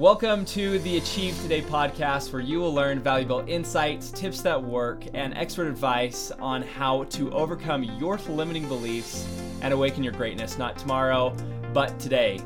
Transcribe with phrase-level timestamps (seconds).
[0.00, 5.04] Welcome to the Achieve Today podcast, where you will learn valuable insights, tips that work,
[5.12, 9.28] and expert advice on how to overcome your limiting beliefs
[9.60, 11.36] and awaken your greatness, not tomorrow,
[11.74, 12.40] but today.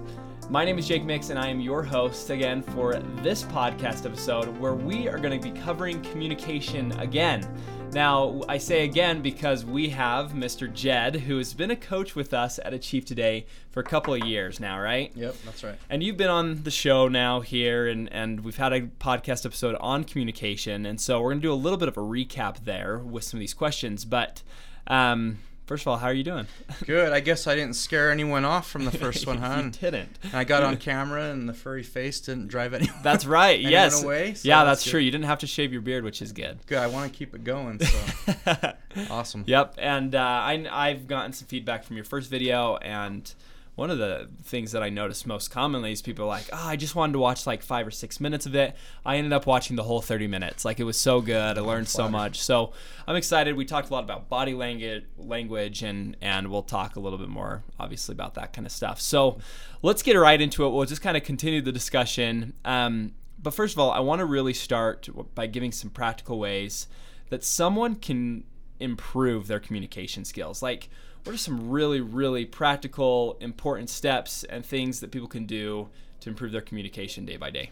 [0.50, 4.48] My name is Jake Mix, and I am your host again for this podcast episode
[4.58, 7.48] where we are going to be covering communication again.
[7.94, 10.72] Now, I say again because we have Mr.
[10.72, 14.24] Jed, who has been a coach with us at Achieve Today for a couple of
[14.24, 15.12] years now, right?
[15.14, 15.76] Yep, that's right.
[15.88, 19.76] And you've been on the show now here, and, and we've had a podcast episode
[19.78, 20.86] on communication.
[20.86, 23.38] And so we're going to do a little bit of a recap there with some
[23.38, 24.04] of these questions.
[24.04, 24.42] But
[24.88, 26.46] um, First of all, how are you doing?
[26.86, 27.12] Good.
[27.12, 29.62] I guess I didn't scare anyone off from the first one, huh?
[29.64, 30.18] you didn't.
[30.22, 32.98] And I got on camera, and the furry face didn't drive anyone.
[33.02, 33.54] That's right.
[33.54, 34.02] anyone yes.
[34.02, 35.00] Away, so yeah, that's, that's true.
[35.00, 36.58] You didn't have to shave your beard, which is good.
[36.66, 36.78] Good.
[36.78, 37.80] I want to keep it going.
[37.80, 38.74] So
[39.10, 39.44] awesome.
[39.46, 39.76] Yep.
[39.78, 43.32] And uh, I I've gotten some feedback from your first video, and
[43.74, 46.76] one of the things that I noticed most commonly is people are like, oh, I
[46.76, 48.76] just wanted to watch like five or six minutes of it.
[49.04, 50.64] I ended up watching the whole 30 minutes.
[50.64, 51.58] Like it was so good.
[51.58, 52.40] I learned so much.
[52.40, 52.72] So
[53.08, 53.56] I'm excited.
[53.56, 57.28] We talked a lot about body language, language, and and we'll talk a little bit
[57.28, 59.00] more, obviously, about that kind of stuff.
[59.00, 59.38] So
[59.82, 60.70] let's get right into it.
[60.70, 62.54] We'll just kind of continue the discussion.
[62.64, 66.86] Um, but first of all, I want to really start by giving some practical ways
[67.30, 68.44] that someone can
[68.78, 70.62] improve their communication skills.
[70.62, 70.88] Like
[71.24, 75.88] what are some really, really practical, important steps and things that people can do
[76.20, 77.70] to improve their communication day by day?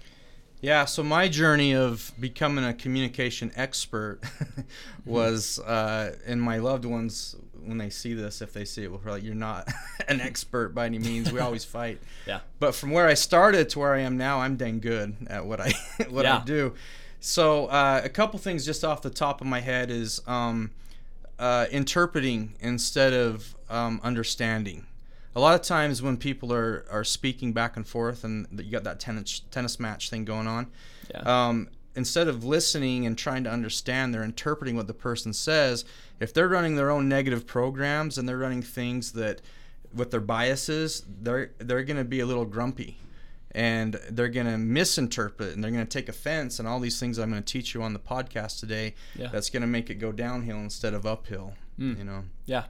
[0.62, 4.20] Yeah, so my journey of becoming a communication expert
[5.04, 8.98] was, uh, and my loved ones, when they see this, if they see it, will
[8.98, 9.68] probably, you're not
[10.08, 11.32] an expert by any means.
[11.32, 12.00] We always fight.
[12.24, 12.38] Yeah.
[12.60, 15.60] But from where I started to where I am now, I'm dang good at what
[15.60, 15.72] I
[16.08, 16.38] what yeah.
[16.38, 16.74] I do.
[17.18, 20.70] So uh, a couple things just off the top of my head is um,
[21.42, 24.86] uh, interpreting instead of um, understanding.
[25.34, 28.84] A lot of times when people are, are speaking back and forth and you got
[28.84, 30.70] that tennis, tennis match thing going on,
[31.10, 31.48] yeah.
[31.48, 35.84] um, instead of listening and trying to understand, they're interpreting what the person says.
[36.20, 39.40] If they're running their own negative programs and they're running things that
[39.92, 42.98] with their biases, they're they're going to be a little grumpy
[43.52, 47.18] and they're going to misinterpret and they're going to take offense and all these things
[47.18, 49.28] I'm going to teach you on the podcast today yeah.
[49.28, 51.96] that's going to make it go downhill instead of uphill mm.
[51.96, 52.64] you know yeah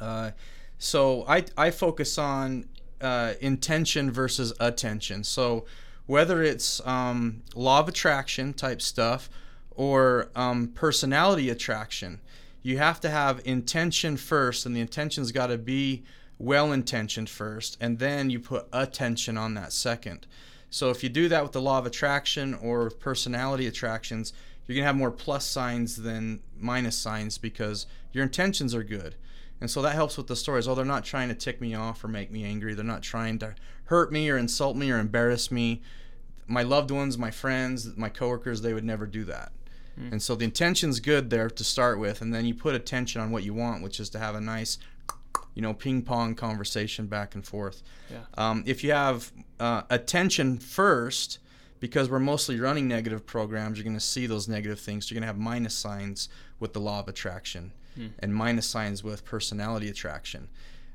[0.00, 0.32] uh,
[0.78, 2.66] so I, I focus on
[3.00, 5.66] uh, intention versus attention so
[6.06, 9.28] whether it's um, law of attraction type stuff
[9.70, 12.20] or um, personality attraction
[12.62, 16.02] you have to have intention first and the intention's got to be
[16.38, 20.26] well intentioned first, and then you put attention on that second.
[20.70, 24.32] So if you do that with the law of attraction or personality attractions,
[24.66, 29.14] you're going to have more plus signs than minus signs because your intentions are good.
[29.60, 30.66] And so that helps with the stories.
[30.66, 32.74] Oh, they're not trying to tick me off or make me angry.
[32.74, 35.82] They're not trying to hurt me or insult me or embarrass me.
[36.46, 39.52] My loved ones, my friends, my coworkers, they would never do that.
[39.98, 40.12] Mm.
[40.12, 43.30] And so the intention's good there to start with, and then you put attention on
[43.30, 44.78] what you want, which is to have a nice
[45.54, 47.82] you know, ping pong conversation back and forth.
[48.10, 48.18] Yeah.
[48.36, 51.38] Um, if you have uh, attention first,
[51.80, 55.10] because we're mostly running negative programs, you're going to see those negative things.
[55.10, 56.28] You're going to have minus signs
[56.58, 58.06] with the law of attraction hmm.
[58.20, 60.48] and minus signs with personality attraction.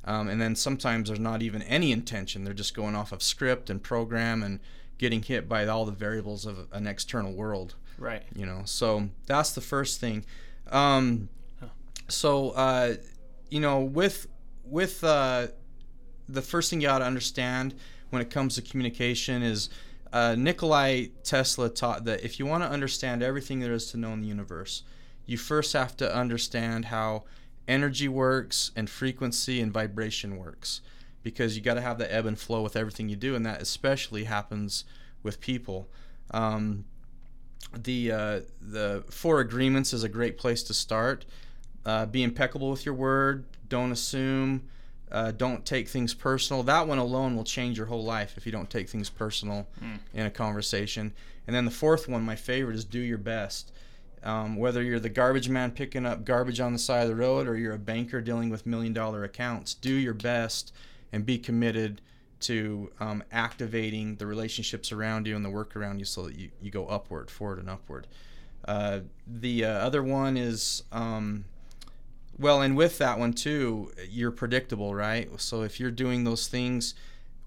[0.06, 2.44] Um, and then sometimes there's not even any intention.
[2.44, 4.60] They're just going off of script and program and
[4.98, 7.76] getting hit by all the variables of an external world.
[7.98, 8.24] Right.
[8.36, 10.26] You know, so that's the first thing.
[10.72, 11.68] Um, huh.
[12.08, 12.96] So, uh,
[13.50, 14.28] you know, with
[14.70, 15.48] with uh,
[16.28, 17.76] the first thing you ought to understand
[18.10, 19.70] when it comes to communication is
[20.12, 24.14] uh, Nikolai Tesla taught that if you want to understand everything there is to know
[24.14, 24.84] in the universe,
[25.26, 27.24] you first have to understand how
[27.68, 30.82] energy works and frequency and vibration works
[31.22, 33.62] because you got to have the ebb and flow with everything you do, and that
[33.62, 34.86] especially happens
[35.22, 35.88] with people.
[36.32, 36.86] Um,
[37.78, 41.26] the uh, the four agreements is a great place to start.
[41.86, 43.46] Uh, be impeccable with your word.
[43.70, 44.64] Don't assume.
[45.12, 46.62] Uh, don't take things personal.
[46.64, 49.98] That one alone will change your whole life if you don't take things personal mm.
[50.14, 51.14] in a conversation.
[51.48, 53.72] And then the fourth one, my favorite, is do your best.
[54.22, 57.48] Um, whether you're the garbage man picking up garbage on the side of the road
[57.48, 60.74] or you're a banker dealing with million dollar accounts, do your best
[61.12, 62.02] and be committed
[62.42, 66.50] to um, activating the relationships around you and the work around you so that you,
[66.62, 68.08] you go upward, forward, and upward.
[68.66, 70.84] Uh, the uh, other one is.
[70.92, 71.46] Um,
[72.40, 75.30] well, and with that one too, you're predictable, right?
[75.40, 76.96] So if you're doing those things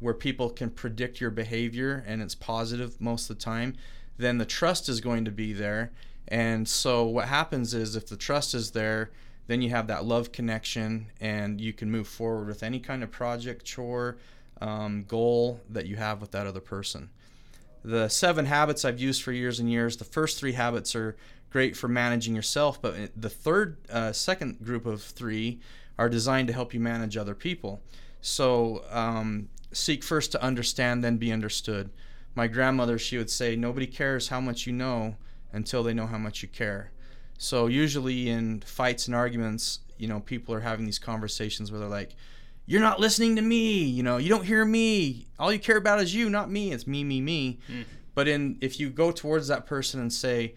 [0.01, 3.75] where people can predict your behavior and it's positive most of the time,
[4.19, 5.93] then the trust is going to be there.
[6.29, 9.11] And so what happens is if the trust is there,
[9.47, 13.11] then you have that love connection and you can move forward with any kind of
[13.11, 14.19] project, chore,
[14.61, 17.11] um, goal that you have with that other person.
[17.85, 19.97] the seven habits I've used for years and years.
[19.97, 21.17] The first three habits are
[21.53, 25.61] great for managing yourself, but the third, uh, second group of three
[25.99, 27.83] are designed to help you manage other people.
[28.23, 31.91] So um, seek first to understand, then be understood.
[32.35, 35.17] My grandmother, she would say, nobody cares how much you know
[35.53, 36.91] until they know how much you care.
[37.37, 41.89] So usually in fights and arguments, you know, people are having these conversations where they're
[41.89, 42.15] like,
[42.67, 43.83] "You're not listening to me.
[43.83, 45.27] You know, you don't hear me.
[45.39, 46.73] All you care about is you, not me.
[46.73, 47.85] It's me, me, me." Mm.
[48.15, 50.55] But in if you go towards that person and say,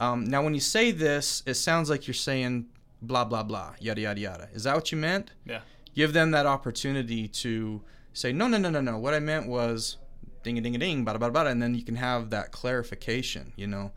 [0.00, 2.66] um, "Now, when you say this, it sounds like you're saying
[3.00, 4.48] blah blah blah, yada yada yada.
[4.52, 5.60] Is that what you meant?" Yeah.
[5.94, 8.98] Give them that opportunity to say, "No, no, no, no, no.
[8.98, 9.98] What I meant was."
[10.44, 13.52] Ding a ding a ding, bada bada bada, and then you can have that clarification.
[13.54, 13.92] You know,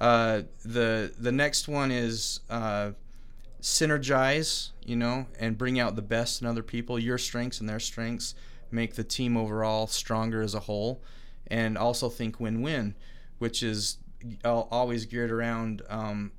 [0.00, 2.92] uh, the the next one is uh,
[3.60, 7.80] synergize, you know, and bring out the best in other people, your strengths and their
[7.80, 8.36] strengths,
[8.70, 11.02] make the team overall stronger as a whole,
[11.48, 12.94] and also think win-win,
[13.38, 13.98] which is
[14.44, 15.82] always geared around.
[15.88, 16.32] Um,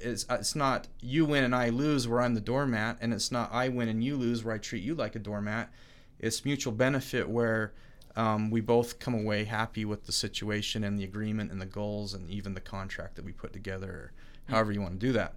[0.00, 3.52] it's it's not you win and I lose where I'm the doormat, and it's not
[3.52, 5.70] I win and you lose where I treat you like a doormat.
[6.18, 7.72] It's mutual benefit where
[8.16, 12.14] um, we both come away happy with the situation and the agreement and the goals
[12.14, 14.12] and even the contract that we put together,
[14.48, 15.34] however you want to do that.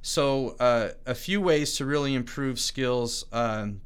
[0.00, 3.80] So, uh, a few ways to really improve skills um,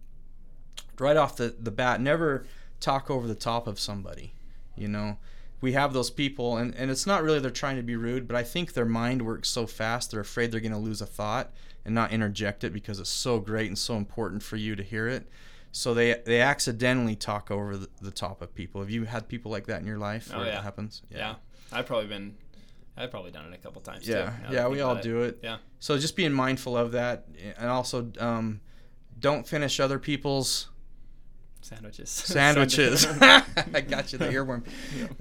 [0.99, 2.45] right off the, the bat never
[2.81, 4.35] talk over the top of somebody.
[4.77, 5.19] You know,
[5.61, 8.37] we have those people, and, and it's not really they're trying to be rude, but
[8.37, 11.53] I think their mind works so fast, they're afraid they're going to lose a thought
[11.85, 15.09] and not interject it because it's so great and so important for you to hear
[15.09, 15.29] it
[15.73, 18.81] so they they accidentally talk over the, the, top of people.
[18.81, 20.31] Have you had people like that in your life?
[20.35, 21.03] Oh yeah, happens.
[21.11, 21.19] Yeah.
[21.19, 21.35] yeah.
[21.73, 22.35] I've probably been.
[22.97, 24.09] I've probably done it a couple times.
[24.09, 25.03] Yeah, too, yeah, we all it.
[25.03, 25.39] do it.
[25.43, 25.59] Yeah.
[25.79, 27.27] So just being mindful of that,
[27.57, 28.61] and also um,
[29.21, 30.69] don't finish other people's
[31.63, 32.11] sandwiches.
[32.11, 33.07] Sandwiches.
[33.21, 34.65] I got you the earworm.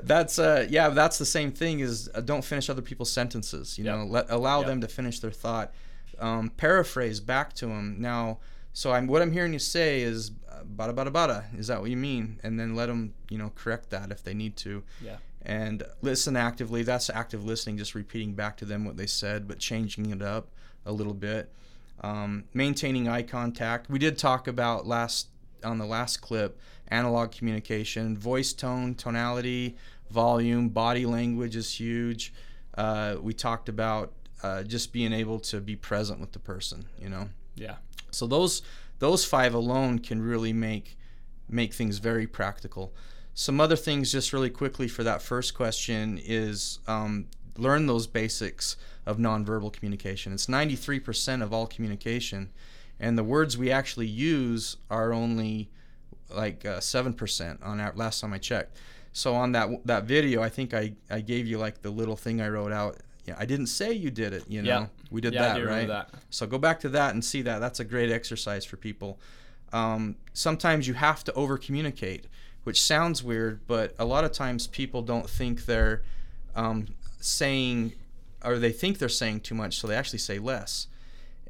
[0.04, 1.80] That's uh, yeah, that's the same thing.
[1.80, 3.78] Is uh, don't finish other people's sentences.
[3.78, 3.98] You yep.
[3.98, 4.68] know, let allow yep.
[4.68, 5.74] them to finish their thought.
[6.20, 8.40] Um, paraphrase back to them now
[8.78, 11.46] so I'm what I'm hearing you say is uh, bada bada bada.
[11.58, 12.40] Is that what you mean?
[12.44, 14.84] And then let them you know correct that if they need to.
[15.04, 15.16] Yeah.
[15.42, 16.84] And listen actively.
[16.84, 20.50] That's active listening, just repeating back to them what they said, but changing it up
[20.86, 21.52] a little bit.
[22.02, 23.90] Um, maintaining eye contact.
[23.90, 25.30] We did talk about last
[25.64, 26.60] on the last clip
[26.90, 29.76] analog communication, voice tone, tonality,
[30.10, 32.34] volume, body language is huge.
[32.78, 34.14] Uh, we talked about
[34.44, 36.86] uh, just being able to be present with the person.
[37.00, 37.30] You know.
[37.56, 37.76] Yeah.
[38.12, 38.62] So those
[39.00, 40.98] those five alone can really make
[41.50, 42.94] make things very practical.
[43.34, 47.28] Some other things, just really quickly for that first question, is um,
[47.58, 50.34] learn those basics of nonverbal communication.
[50.34, 52.50] It's 93% of all communication,
[53.00, 55.70] and the words we actually use are only
[56.30, 58.78] like uh, 7% on our last time I checked.
[59.14, 62.42] So on that that video, I think I, I gave you like the little thing
[62.42, 62.98] I wrote out
[63.28, 64.46] yeah, I didn't say you did it.
[64.48, 64.86] You know, yeah.
[65.12, 65.88] we did yeah, that, right?
[65.88, 66.10] That.
[66.30, 67.60] So go back to that and see that.
[67.60, 69.20] That's a great exercise for people.
[69.74, 72.26] Um, sometimes you have to over communicate,
[72.64, 76.04] which sounds weird, but a lot of times people don't think they're
[76.56, 76.88] um,
[77.20, 77.94] saying,
[78.46, 80.88] or they think they're saying too much, so they actually say less.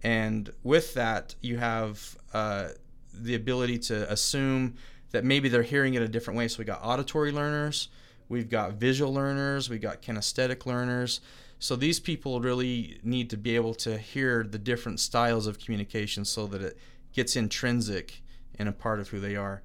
[0.07, 2.69] And with that, you have uh,
[3.13, 4.75] the ability to assume
[5.11, 6.47] that maybe they're hearing it a different way.
[6.47, 7.89] So we got auditory learners,
[8.29, 11.19] we've got visual learners, we've got kinesthetic learners.
[11.59, 16.23] So these people really need to be able to hear the different styles of communication
[16.23, 16.77] so that it
[17.11, 18.21] gets intrinsic
[18.57, 19.61] in a part of who they are.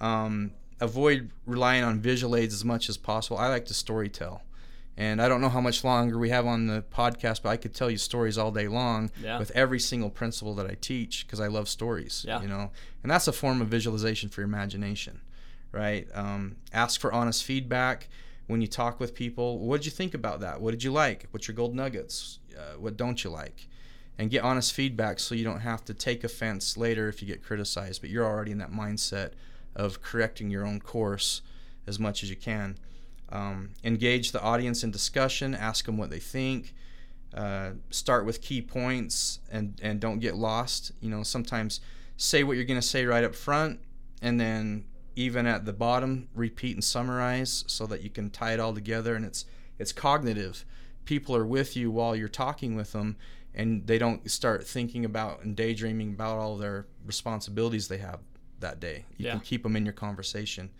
[0.00, 3.38] Um, avoid relying on visual aids as much as possible.
[3.38, 4.40] I like to storytell.
[4.96, 7.74] And I don't know how much longer we have on the podcast, but I could
[7.74, 9.38] tell you stories all day long yeah.
[9.38, 12.24] with every single principle that I teach because I love stories.
[12.26, 12.40] Yeah.
[12.40, 12.70] You know,
[13.02, 15.20] and that's a form of visualization for your imagination,
[15.72, 16.06] right?
[16.14, 18.08] Um, ask for honest feedback
[18.46, 20.60] when you talk with people, what did you think about that?
[20.60, 21.26] What did you like?
[21.30, 22.38] What's your gold nuggets?
[22.56, 23.68] Uh, what don't you like?
[24.18, 27.42] And get honest feedback so you don't have to take offense later if you get
[27.42, 29.32] criticized, but you're already in that mindset
[29.74, 31.42] of correcting your own course
[31.86, 32.76] as much as you can.
[33.34, 36.74] Um, engage the audience in discussion, ask them what they think.
[37.34, 40.92] Uh, start with key points and, and don't get lost.
[41.00, 41.80] You know, sometimes
[42.16, 43.80] say what you're going to say right up front
[44.22, 44.84] and then
[45.16, 49.14] even at the bottom repeat and summarize so that you can tie it all together
[49.14, 49.44] and it's
[49.78, 50.64] it's cognitive
[51.04, 53.16] people are with you while you're talking with them
[53.54, 58.20] and they don't start thinking about and daydreaming about all their responsibilities they have
[58.60, 59.32] that day you yeah.
[59.32, 60.70] can keep them in your conversation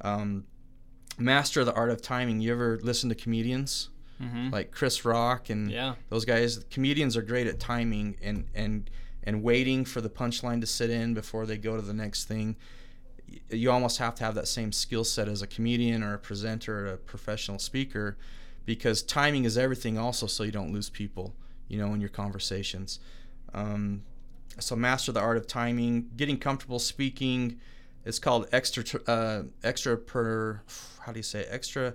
[0.00, 0.44] um,
[1.18, 2.40] master the art of timing.
[2.40, 3.88] You ever listen to comedians?
[4.20, 4.50] Mm-hmm.
[4.50, 5.94] like chris rock and yeah.
[6.08, 6.64] those guys?
[6.70, 8.88] Comedians are great at timing and and
[9.24, 12.56] and waiting for the punchline to sit in before they go to the next thing.
[13.50, 16.86] You almost have to have that same skill set as a comedian or a presenter
[16.86, 18.16] or a professional speaker
[18.64, 21.34] because timing is everything also so you don't lose people
[21.66, 23.00] you know in your conversations.
[23.54, 24.02] Um,
[24.58, 27.58] so master the art of timing getting comfortable speaking
[28.04, 30.62] it's called extra uh, extra per
[31.00, 31.48] how do you say it?
[31.50, 31.94] extra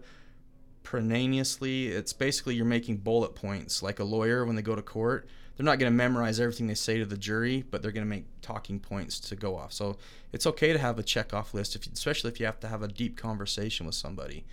[0.84, 5.28] pernaneously it's basically you're making bullet points like a lawyer when they go to court
[5.58, 8.10] they're not going to memorize everything they say to the jury, but they're going to
[8.10, 9.74] make talking points to go off.
[9.74, 9.98] So
[10.32, 12.84] it's okay to have a check off list, if, especially if you have to have
[12.84, 14.46] a deep conversation with somebody.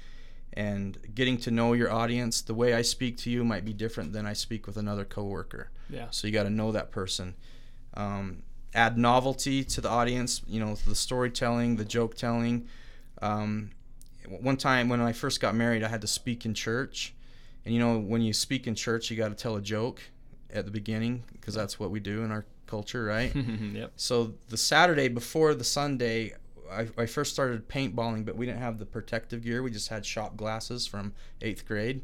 [0.54, 4.14] And getting to know your audience, the way I speak to you might be different
[4.14, 5.70] than I speak with another coworker.
[5.90, 6.06] Yeah.
[6.10, 7.34] So you got to know that person.
[7.92, 8.42] Um,
[8.74, 12.68] add novelty to the audience, you know, the storytelling, the joke telling.
[13.22, 13.70] Um,
[14.28, 17.14] one time when I first got married, I had to speak in church.
[17.64, 20.02] And you know, when you speak in church, you got to tell a joke
[20.52, 23.34] at the beginning because that's what we do in our culture, right?
[23.72, 23.92] yep.
[23.96, 26.34] So the Saturday before the Sunday,
[26.70, 29.62] I, I first started paintballing, but we didn't have the protective gear.
[29.62, 32.02] We just had shop glasses from eighth grade,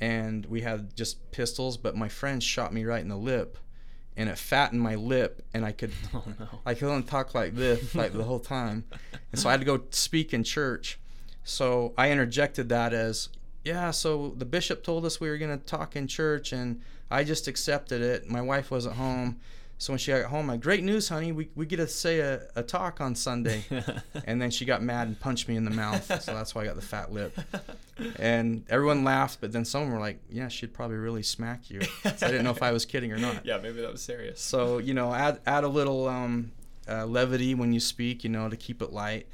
[0.00, 1.76] and we had just pistols.
[1.76, 3.58] But my friend shot me right in the lip,
[4.18, 6.46] and it fattened my lip, and I could, Oh no.
[6.66, 8.84] I could only talk like this like the whole time,
[9.32, 10.98] and so I had to go speak in church.
[11.44, 13.30] So I interjected that as,
[13.64, 13.92] yeah.
[13.92, 18.02] So the bishop told us we were gonna talk in church, and I just accepted
[18.02, 18.28] it.
[18.28, 19.40] My wife wasn't home.
[19.80, 21.30] So when she got home, I'm like, great news, honey.
[21.30, 23.64] We, we get to say a, a talk on Sunday.
[24.24, 26.06] and then she got mad and punched me in the mouth.
[26.28, 27.38] So that's why I got the fat lip.
[28.18, 31.80] And everyone laughed, but then some were like, yeah, she'd probably really smack you.
[31.82, 33.44] So I didn't know if I was kidding or not.
[33.46, 34.40] yeah, maybe that was serious.
[34.40, 36.50] So, you know, add, add a little um,
[36.88, 39.26] uh, levity when you speak, you know, to keep it light,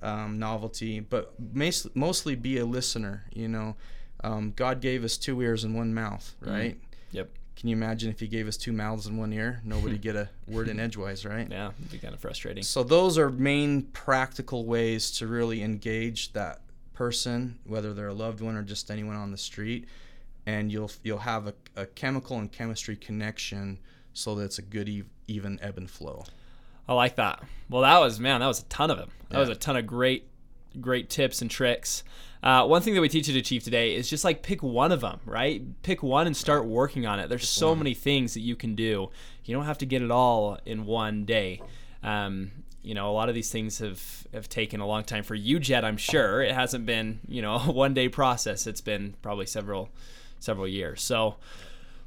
[0.00, 3.74] um, novelty, but mas- mostly be a listener, you know.
[4.22, 6.78] Um, God gave us two ears and one mouth, right?
[7.12, 7.30] Yep.
[7.58, 9.60] Can you imagine if he gave us two mouths and one ear?
[9.64, 11.46] Nobody get a word in edgewise, right?
[11.50, 12.62] Yeah, it'd be kind of frustrating.
[12.62, 16.60] So those are main practical ways to really engage that
[16.94, 19.86] person, whether they're a loved one or just anyone on the street,
[20.46, 23.78] and you'll you'll have a, a chemical and chemistry connection
[24.14, 26.24] so that it's a good ev- even ebb and flow.
[26.88, 27.42] I like that.
[27.68, 29.10] Well, that was man, that was a ton of them.
[29.30, 29.40] That Yeah.
[29.40, 30.28] was a ton of great,
[30.80, 32.02] great tips and tricks.
[32.42, 34.92] Uh, one thing that we teach you to achieve today is just like pick one
[34.92, 35.62] of them, right?
[35.82, 37.28] Pick one and start working on it.
[37.28, 39.10] There's so many things that you can do.
[39.44, 41.60] You don't have to get it all in one day.
[42.02, 45.34] Um, you know, a lot of these things have have taken a long time for
[45.34, 45.84] you, Jed.
[45.84, 48.66] I'm sure it hasn't been you know a one day process.
[48.66, 49.90] It's been probably several
[50.38, 51.02] several years.
[51.02, 51.36] So.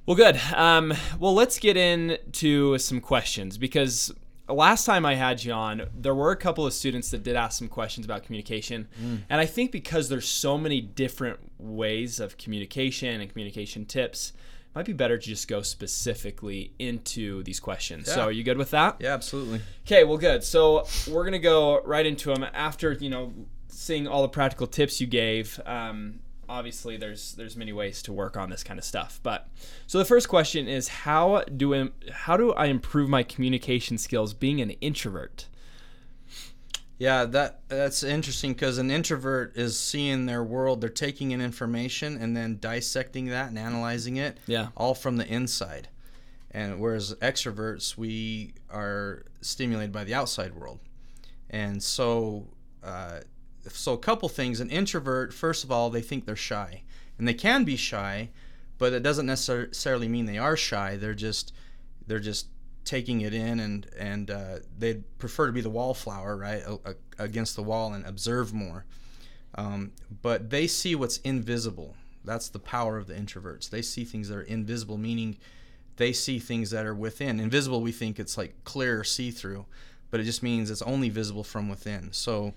[0.07, 0.41] Well, good.
[0.55, 4.11] Um, well, let's get into some questions because
[4.48, 7.57] last time I had you on, there were a couple of students that did ask
[7.57, 8.88] some questions about communication.
[9.29, 14.33] And I think because there's so many different ways of communication and communication tips,
[14.71, 18.12] it might be better to just go specifically into these questions.
[18.12, 18.98] So, are you good with that?
[19.00, 19.62] Yeah, absolutely.
[19.86, 20.43] Okay, well, good.
[20.43, 23.33] So we're gonna go right into them after you know
[23.67, 25.60] seeing all the practical tips you gave.
[25.65, 26.19] Um,
[26.51, 29.20] obviously, there's there's many ways to work on this kind of stuff.
[29.24, 29.48] But
[29.88, 34.34] so the first question is how do I, how do I improve my communication skills
[34.34, 35.48] being an introvert?
[37.00, 40.81] Yeah, that that's interesting because an introvert is seeing their world.
[40.81, 44.38] They're taking in information and then dissecting that and analyzing it.
[44.46, 44.67] Yeah.
[44.75, 45.88] all from the inside.
[46.51, 50.79] And whereas extroverts, we are stimulated by the outside world.
[51.50, 52.50] And so,
[52.84, 53.22] uh,
[53.69, 54.59] so a couple things.
[54.59, 56.83] An introvert, first of all, they think they're shy,
[57.17, 58.29] and they can be shy,
[58.77, 60.97] but it doesn't necessarily mean they are shy.
[60.97, 61.53] They're just,
[62.07, 62.47] they're just
[62.83, 66.95] taking it in, and and uh, they'd prefer to be the wallflower, right, a, a,
[67.23, 68.85] against the wall and observe more.
[69.55, 69.91] Um,
[70.21, 71.95] but they see what's invisible.
[72.23, 73.69] That's the power of the introverts.
[73.69, 75.37] They see things that are invisible, meaning
[75.97, 77.39] they see things that are within.
[77.39, 79.65] Invisible, we think it's like clear, see through,
[80.11, 82.09] but it just means it's only visible from within.
[82.11, 82.53] So,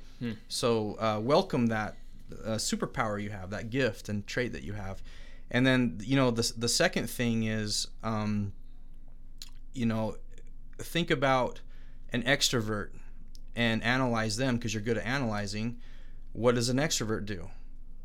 [0.49, 1.96] so uh, welcome that
[2.44, 5.02] uh, superpower you have, that gift and trait that you have.
[5.50, 8.52] And then, you know, the, the second thing is, um,
[9.73, 10.16] you know,
[10.78, 11.61] think about
[12.12, 12.90] an extrovert
[13.54, 15.78] and analyze them because you're good at analyzing.
[16.32, 17.50] What does an extrovert do?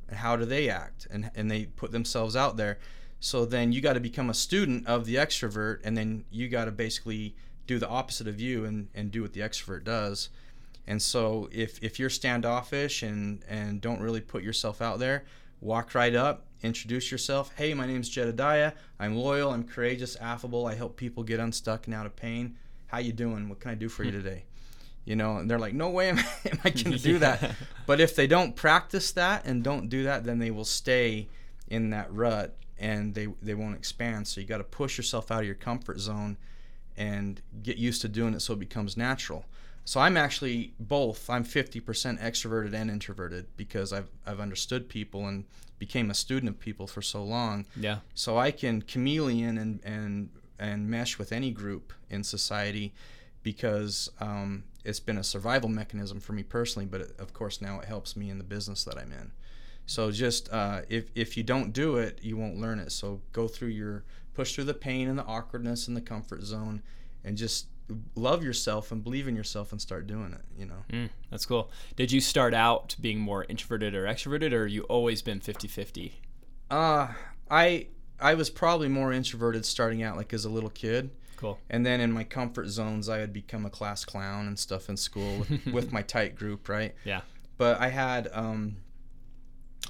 [0.08, 1.08] And how do they act?
[1.10, 2.78] And, and they put themselves out there.
[3.20, 6.66] So then you got to become a student of the extrovert, and then you got
[6.66, 7.36] to basically
[7.70, 10.30] do the opposite of you and, and do what the extrovert does.
[10.88, 15.26] And so if, if you're standoffish and, and don't really put yourself out there,
[15.62, 17.54] walk right up, introduce yourself.
[17.56, 18.72] Hey, my name's Jedediah.
[19.00, 20.66] I'm loyal, I'm courageous, affable.
[20.66, 22.56] I help people get unstuck and out of pain.
[22.88, 23.50] How you doing?
[23.50, 24.18] What can I do for you hmm.
[24.18, 24.46] today?
[25.06, 27.52] You know, and they're like, no way am I, am I going to do that.
[27.86, 31.28] But if they don't practice that and don't do that, then they will stay
[31.68, 34.28] in that rut and they, they won't expand.
[34.28, 36.38] So you got to push yourself out of your comfort zone
[37.00, 39.46] and get used to doing it so it becomes natural.
[39.86, 41.30] So I'm actually both.
[41.30, 45.46] I'm 50% extroverted and introverted because I've I've understood people and
[45.80, 47.66] became a student of people for so long.
[47.76, 48.00] Yeah.
[48.14, 50.30] So I can chameleon and and
[50.60, 52.94] and mesh with any group in society
[53.42, 56.86] because um, it's been a survival mechanism for me personally.
[56.86, 59.32] But it, of course now it helps me in the business that I'm in.
[59.86, 62.92] So just uh, if if you don't do it, you won't learn it.
[62.92, 64.04] So go through your
[64.40, 66.82] push through the pain and the awkwardness and the comfort zone,
[67.26, 67.68] and just
[68.16, 70.42] love yourself and believe in yourself and start doing it.
[70.58, 70.86] You know.
[70.94, 71.70] Mm, that's cool.
[71.98, 76.14] Did you start out being more introverted or extroverted, or you always been 50-50?
[76.72, 77.10] Uh,
[77.52, 81.10] I I was probably more introverted starting out, like as a little kid.
[81.36, 81.60] Cool.
[81.70, 84.96] And then in my comfort zones, I had become a class clown and stuff in
[84.96, 86.96] school with, with my tight group, right?
[87.04, 87.22] Yeah.
[87.58, 88.78] But I had um,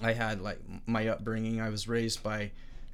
[0.02, 1.62] I had like my upbringing.
[1.62, 2.52] I was raised by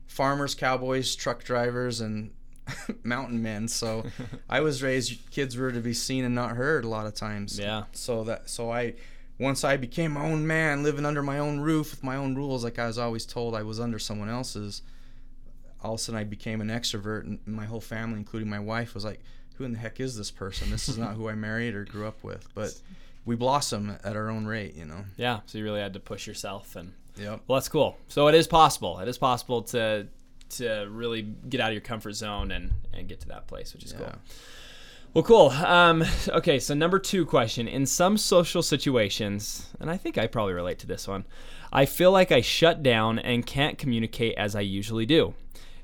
[0.07, 2.31] farmers, cowboys, truck drivers, and
[3.03, 3.67] mountain men.
[3.67, 4.05] So
[4.49, 7.59] I was raised kids were to be seen and not heard a lot of times.
[7.59, 7.83] Yeah.
[7.93, 8.95] So that so I
[9.37, 12.63] once I became my own man, living under my own roof with my own rules,
[12.63, 14.81] like I was always told I was under someone else's.
[15.83, 18.95] All of a sudden, I became an extrovert, and my whole family, including my wife,
[18.95, 19.19] was like,
[19.55, 20.71] "Who in the heck is this person?
[20.71, 22.79] This is not who I married or grew up with." But
[23.23, 25.05] we blossom at our own rate, you know.
[25.15, 25.41] Yeah.
[25.45, 27.41] So you really had to push yourself, and Yep.
[27.47, 27.97] well, that's cool.
[28.07, 28.99] So it is possible.
[28.99, 30.07] It is possible to
[30.47, 33.83] to really get out of your comfort zone and and get to that place, which
[33.83, 34.11] is cool.
[35.13, 35.49] Well, cool.
[35.49, 37.69] Um, okay, so number two question.
[37.69, 41.23] In some social situations, and I think I probably relate to this one,
[41.71, 45.33] I feel like I shut down and can't communicate as I usually do.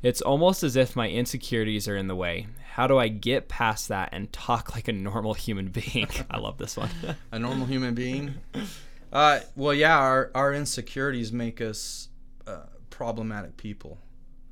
[0.03, 2.47] It's almost as if my insecurities are in the way.
[2.73, 6.09] How do I get past that and talk like a normal human being?
[6.29, 6.89] I love this one.
[7.31, 8.35] a normal human being.
[9.11, 12.09] Uh, well, yeah, our, our insecurities make us
[12.47, 13.97] uh, problematic people,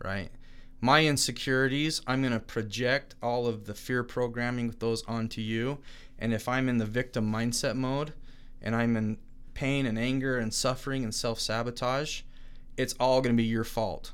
[0.04, 0.30] right?
[0.82, 5.80] My insecurities, I'm going to project all of the fear programming with those onto you.
[6.18, 8.14] And if I'm in the victim mindset mode
[8.62, 9.18] and I'm in
[9.54, 12.22] pain and anger and suffering and self sabotage,
[12.78, 14.14] it's all going to be your fault.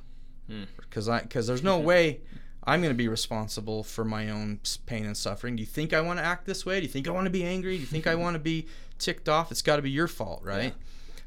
[0.77, 2.21] Because I because there's no way
[2.63, 5.55] I'm going to be responsible for my own pain and suffering.
[5.55, 6.79] Do you think I want to act this way?
[6.79, 7.75] Do you think I want to be angry?
[7.75, 9.51] Do you think I want to be ticked off?
[9.51, 10.73] It's got to be your fault, right?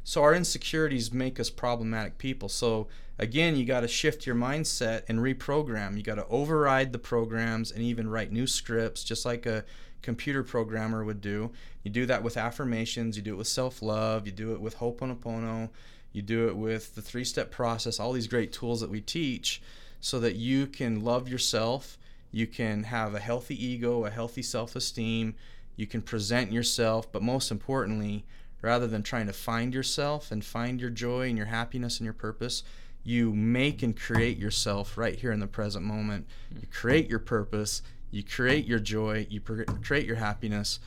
[0.04, 2.48] So our insecurities make us problematic people.
[2.48, 5.96] So again, you got to shift your mindset and reprogram.
[5.96, 9.64] You got to override the programs and even write new scripts, just like a
[10.00, 11.50] computer programmer would do.
[11.82, 13.16] You do that with affirmations.
[13.16, 14.24] You do it with self-love.
[14.24, 15.68] You do it with Ho'oponopono.
[16.12, 18.00] You do it with the three-step process.
[18.00, 19.60] All these great tools that we teach,
[20.00, 21.98] so that you can love yourself.
[22.30, 25.34] You can have a healthy ego, a healthy self-esteem.
[25.78, 28.24] You can present yourself, but most importantly,
[28.62, 32.14] rather than trying to find yourself and find your joy and your happiness and your
[32.14, 32.64] purpose,
[33.04, 36.26] you make and create yourself right here in the present moment.
[36.60, 40.80] You create your purpose, you create your joy, you pr- create your happiness.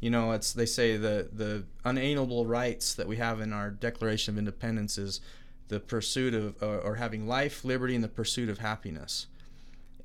[0.00, 4.34] You know, it's they say the the unalienable rights that we have in our Declaration
[4.34, 5.20] of Independence is
[5.68, 9.26] the pursuit of or, or having life, liberty, and the pursuit of happiness.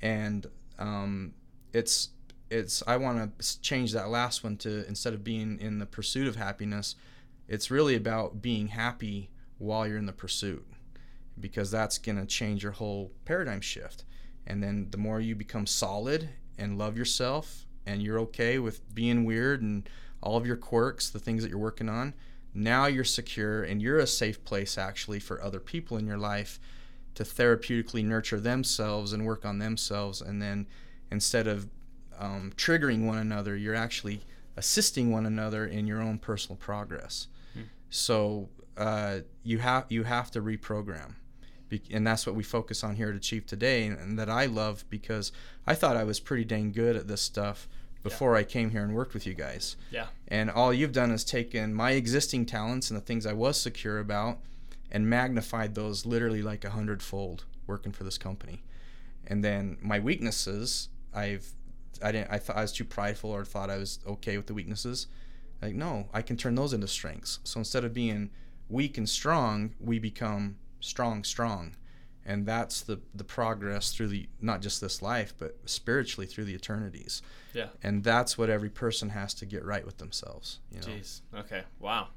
[0.02, 0.46] And
[0.78, 1.32] um,
[1.72, 2.10] it's
[2.54, 6.28] it's I want to change that last one to instead of being in the pursuit
[6.28, 6.94] of happiness,
[7.48, 10.64] it's really about being happy while you're in the pursuit
[11.38, 14.04] because that's going to change your whole paradigm shift.
[14.46, 19.24] And then the more you become solid and love yourself and you're okay with being
[19.24, 19.88] weird and
[20.22, 22.14] all of your quirks, the things that you're working on,
[22.54, 26.60] now you're secure and you're a safe place actually for other people in your life
[27.16, 30.20] to therapeutically nurture themselves and work on themselves.
[30.20, 30.66] And then
[31.10, 31.68] instead of
[32.18, 34.20] um, triggering one another, you're actually
[34.56, 37.28] assisting one another in your own personal progress.
[37.90, 41.14] So uh, you have you have to reprogram,
[41.68, 44.46] Be- and that's what we focus on here at Achieve Today, and, and that I
[44.46, 45.30] love because
[45.64, 47.68] I thought I was pretty dang good at this stuff
[48.02, 49.76] before I came here and worked with you guys.
[49.92, 50.06] Yeah.
[50.26, 54.00] And all you've done is taken my existing talents and the things I was secure
[54.00, 54.40] about,
[54.90, 58.64] and magnified those literally like a hundredfold working for this company.
[59.26, 61.52] And then my weaknesses, I've
[62.02, 64.54] I didn't I thought I was too prideful or thought I was okay with the
[64.54, 65.06] weaknesses.
[65.62, 67.40] Like no, I can turn those into strengths.
[67.44, 68.30] So instead of being
[68.68, 71.76] weak and strong, we become strong strong.
[72.26, 76.54] And that's the the progress through the not just this life, but spiritually through the
[76.54, 77.22] eternities.
[77.52, 77.68] Yeah.
[77.82, 80.86] And that's what every person has to get right with themselves, you know.
[80.86, 81.20] Jeez.
[81.36, 81.62] Okay.
[81.80, 82.08] Wow.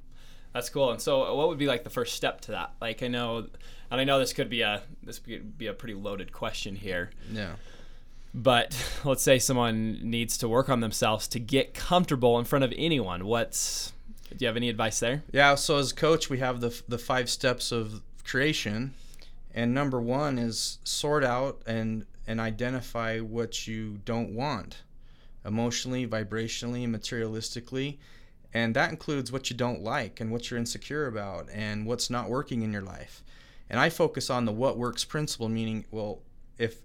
[0.53, 0.91] That's cool.
[0.91, 2.71] And so, uh, what would be like the first step to that?
[2.81, 3.47] Like, I know,
[3.91, 7.11] and I know this could be a this could be a pretty loaded question here.
[7.31, 7.53] Yeah.
[8.37, 12.73] But let's say someone needs to work on themselves to get comfortable in front of
[12.77, 13.25] anyone.
[13.25, 13.91] What's
[14.29, 15.23] do you have any advice there?
[15.31, 18.93] Yeah, so as coach, we have the the five steps of creation,
[19.53, 24.83] and number one is sort out and and identify what you don't want.
[25.45, 27.97] emotionally, vibrationally, materialistically.
[28.53, 32.29] And that includes what you don't like and what you're insecure about and what's not
[32.29, 33.23] working in your life.
[33.69, 36.19] And I focus on the what works principle, meaning, well,
[36.57, 36.81] if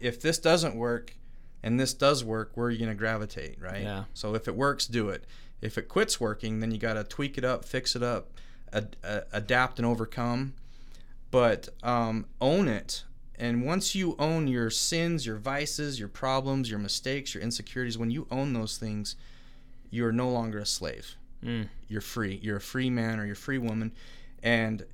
[0.00, 1.14] if this doesn't work
[1.62, 3.82] and this does work, where are you going to gravitate, right?
[3.82, 4.04] Yeah.
[4.14, 5.24] So if it works, do it.
[5.60, 8.32] If it quits working, then you got to tweak it up, fix it up,
[8.72, 8.96] ad-
[9.32, 10.54] adapt and overcome.
[11.30, 13.04] But um, own it.
[13.36, 18.10] And once you own your sins, your vices, your problems, your mistakes, your insecurities, when
[18.10, 19.16] you own those things,
[19.90, 21.16] you're no longer a slave.
[21.42, 21.68] Mm.
[21.88, 22.38] You're free.
[22.42, 23.92] You're a free man or you're a free woman.
[24.42, 24.84] And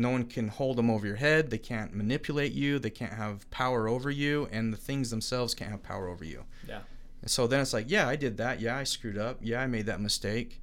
[0.00, 1.50] no one can hold them over your head.
[1.50, 2.78] They can't manipulate you.
[2.78, 4.48] They can't have power over you.
[4.50, 6.44] And the things themselves can't have power over you.
[6.66, 6.80] Yeah.
[7.20, 8.60] And so then it's like, yeah, I did that.
[8.60, 9.38] Yeah, I screwed up.
[9.42, 10.62] Yeah, I made that mistake.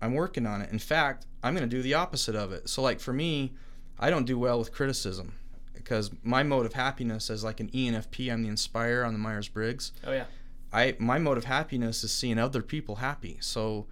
[0.00, 0.70] I'm working on it.
[0.70, 2.68] In fact, I'm going to do the opposite of it.
[2.68, 3.52] So, like for me,
[3.98, 5.34] I don't do well with criticism
[5.74, 9.48] because my mode of happiness as like an ENFP, I'm the inspire on the Myers
[9.48, 9.92] Briggs.
[10.06, 10.24] Oh yeah.
[10.72, 13.38] I my mode of happiness is seeing other people happy.
[13.40, 13.86] So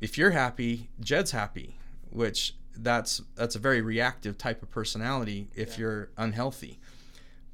[0.00, 1.78] if you're happy, Jed's happy,
[2.10, 5.78] which that's that's a very reactive type of personality if Yeah.
[5.78, 6.78] you're unhealthy.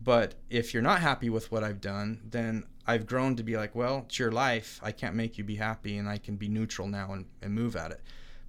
[0.02, 3.74] But if you're not happy with what I've done, then I've grown to be like,
[3.74, 4.78] well, it's your life.
[4.82, 7.74] I can't make you be happy and I can be neutral now and, and move
[7.74, 8.00] at it.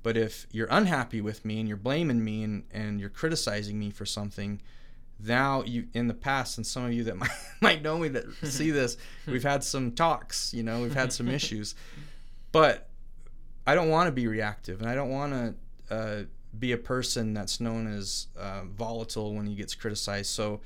[0.04, 3.90] But if you're unhappy with me and you're blaming me and, and you're criticizing me
[3.90, 4.62] for something,
[5.24, 7.30] now you in the past and some of you that might,
[7.62, 11.30] might know me that see this, we've had some talks, you know, we've had some
[11.40, 11.74] issues.
[12.52, 12.90] But
[13.66, 15.32] I don't want to be reactive and I don't want
[15.90, 16.24] to uh,
[16.60, 20.30] be a person that's known as uh, volatile when he gets criticized.
[20.32, 20.62] So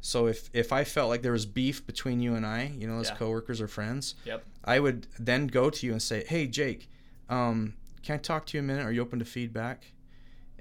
[0.00, 3.00] so if if I felt like there was beef between you and I, you know,
[3.00, 3.16] as Yeah.
[3.16, 4.44] coworkers or friends, Yep.
[4.64, 6.88] I would then go to you and say, "Hey, Jake,
[7.28, 8.84] um, can I talk to you a minute?
[8.84, 9.92] Are you open to feedback?"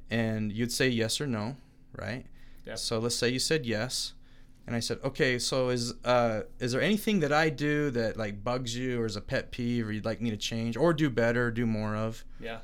[0.10, 1.58] And you'd say yes or no,
[1.94, 2.26] right?
[2.66, 2.76] Yeah.
[2.76, 4.14] So let's say you said yes,
[4.66, 8.44] and I said, "Okay, so is uh, is there anything that I do that like
[8.44, 11.10] bugs you or is a pet peeve or you'd like me to change or do
[11.10, 12.60] better, do more of?" Yeah.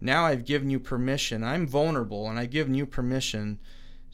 [0.00, 1.42] Now I've given you permission.
[1.42, 3.58] I'm vulnerable, and I've given you permission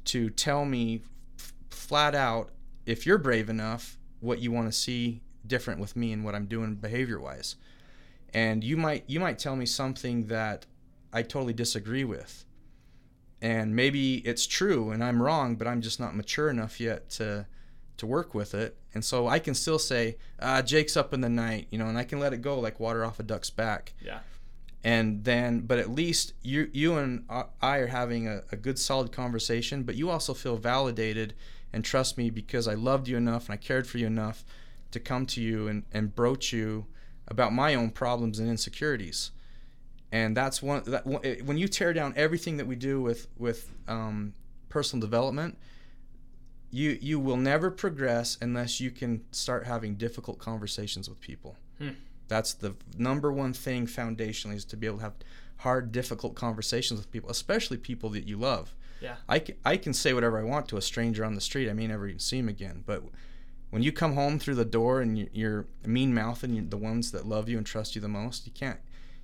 [0.07, 1.03] to tell me
[1.39, 2.51] f- flat out
[2.87, 6.47] if you're brave enough what you want to see different with me and what I'm
[6.47, 7.57] doing behavior wise.
[8.33, 10.67] And you might you might tell me something that
[11.13, 12.45] I totally disagree with.
[13.41, 17.47] And maybe it's true and I'm wrong, but I'm just not mature enough yet to
[17.99, 18.77] to work with it.
[18.95, 21.97] And so I can still say, ah, Jake's up in the night, you know, and
[21.97, 24.21] I can let it go like water off a duck's back Yeah.
[24.85, 27.25] And then but at least you you and
[27.63, 31.35] i are having a, a good solid conversation but you also feel validated
[31.73, 34.45] and trust me because i loved you enough and i cared for you enough
[34.91, 36.87] to come to you and, and broach you
[37.27, 39.31] about my own problems and insecurities
[40.13, 41.05] and that's one that
[41.45, 44.35] when you tear down everything that we do with with um,
[44.69, 45.57] personal development
[46.71, 51.91] you you will never progress unless you can start having difficult conversations with people Hmm.
[52.29, 55.15] That's the number one thing foundationally is to be able to have
[55.59, 58.75] hard, difficult conversations with people, especially people that you love.
[59.01, 59.17] Yeah.
[59.29, 61.69] I can, I can say whatever I want to a stranger on the street.
[61.69, 62.83] I may never even see him again.
[62.87, 63.03] But
[63.71, 67.27] when you come home through the door and you- you're mean mouthing the ones that
[67.27, 68.81] love you and trust you the most, you can't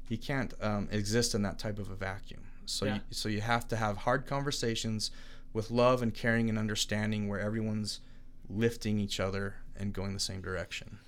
[0.08, 2.40] you can't um, exist in that type of a vacuum.
[2.66, 2.94] So Yeah.
[2.96, 5.12] you, so you have to have hard conversations
[5.52, 8.00] with love and caring and understanding where everyone's
[8.48, 10.98] lifting each other and going the same direction.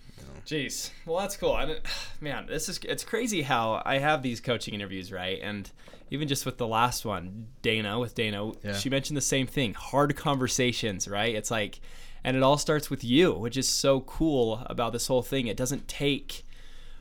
[0.46, 0.90] Jeez.
[1.06, 1.52] Well, that's cool.
[1.52, 1.76] I
[2.20, 5.38] man, this is it's crazy how I have these coaching interviews, right?
[5.42, 5.70] And
[6.10, 8.74] even just with the last one, Dana with Dana, Yeah.
[8.74, 9.74] she mentioned the same thing.
[9.74, 11.34] Hard conversations, right?
[11.34, 11.80] It's like
[12.24, 15.46] and it all starts with you, which is so cool about this whole thing.
[15.48, 16.44] It doesn't take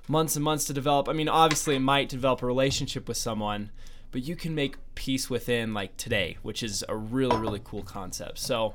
[0.08, 1.08] months and months to develop.
[1.08, 3.70] I mean, obviously it might develop a relationship with someone,
[4.12, 8.40] but you can make peace within like today, which is a really really cool concept.
[8.40, 8.74] So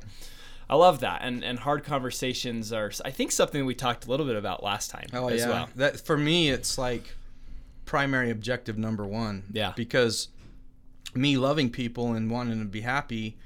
[0.68, 4.26] I love that, and and hard conversations are, I think, something we talked a little
[4.26, 5.48] bit about last time Oh as yeah.
[5.48, 5.68] well.
[5.76, 7.14] That for me, it's like
[7.84, 9.44] primary objective number one.
[9.52, 9.72] Yeah.
[9.76, 10.28] Because
[11.14, 13.36] me loving people and wanting to be happy,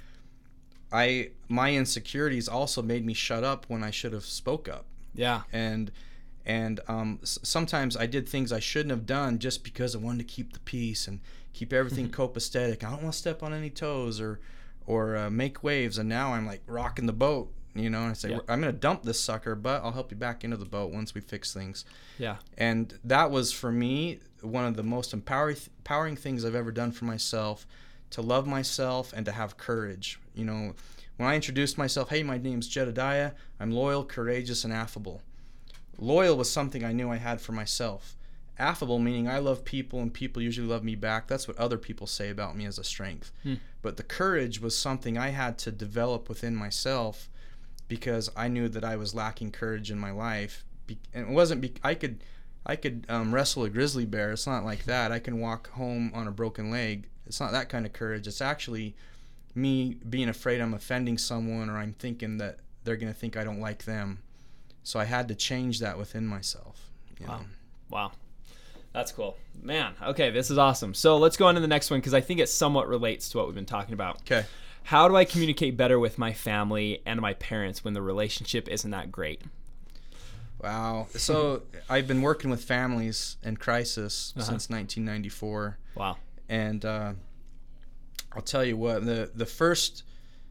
[0.92, 5.42] I my insecurities also made me shut up when I should have spoke up, Yeah,
[5.52, 5.92] and
[6.46, 10.34] and um, sometimes I did things I shouldn't have done just because I wanted to
[10.34, 11.20] keep the peace and
[11.52, 12.82] keep everything copacetic.
[12.82, 14.40] I don't want to step on any toes or
[14.86, 15.98] or uh, make waves.
[15.98, 17.52] And now I'm like rocking the boat.
[17.72, 18.38] You know, and I say Yeah.
[18.48, 21.20] I'm gonna dump this sucker, but I'll help you back into the boat once we
[21.20, 21.84] fix things
[22.18, 26.72] yeah, and that was for me one of the most empowering empowering things I've ever
[26.72, 27.66] done for myself
[28.10, 30.18] to love myself and to have courage.
[30.34, 30.74] You know,
[31.16, 33.32] when I introduced myself, hey, my name's Jedediah.
[33.60, 35.22] I'm loyal, courageous, and affable.
[35.96, 38.16] Loyal was something I knew I had for myself.
[38.60, 41.26] Affable meaning I love people and people usually love me back.
[41.26, 43.32] That's what other people say about me as a strength.
[43.42, 43.54] Hmm.
[43.82, 47.28] But the courage was something I had to develop within myself
[47.88, 51.60] because I knew that I was lacking courage in my life be, and it wasn't.
[51.60, 52.22] Be, I could,
[52.66, 54.32] I could um, wrestle a grizzly bear.
[54.32, 55.12] It's not like that.
[55.12, 57.08] I can walk home on a broken leg.
[57.26, 58.26] It's not that kind of courage.
[58.26, 58.96] It's actually
[59.54, 63.60] me being afraid I'm offending someone or I'm thinking that they're gonna think I don't
[63.60, 64.18] like them.
[64.82, 66.90] So I had to change that within myself.
[67.20, 67.26] Wow.
[67.26, 67.44] know.
[67.90, 68.12] Wow.
[68.92, 69.36] That's cool.
[69.62, 70.94] Man, okay, this is awesome.
[70.94, 73.36] So let's go on to the next one because I think it somewhat relates to
[73.38, 74.16] what we've been talking about.
[74.22, 74.44] Okay.
[74.84, 78.90] How do I communicate better with my family and my parents when the relationship isn't
[78.90, 79.42] that great?
[80.62, 81.06] Wow.
[81.14, 84.44] So I've been working with families in crisis Uh-huh.
[84.44, 85.78] since 1994.
[85.94, 86.16] Wow.
[86.48, 87.12] and uh,
[88.32, 90.04] I'll tell you what the the first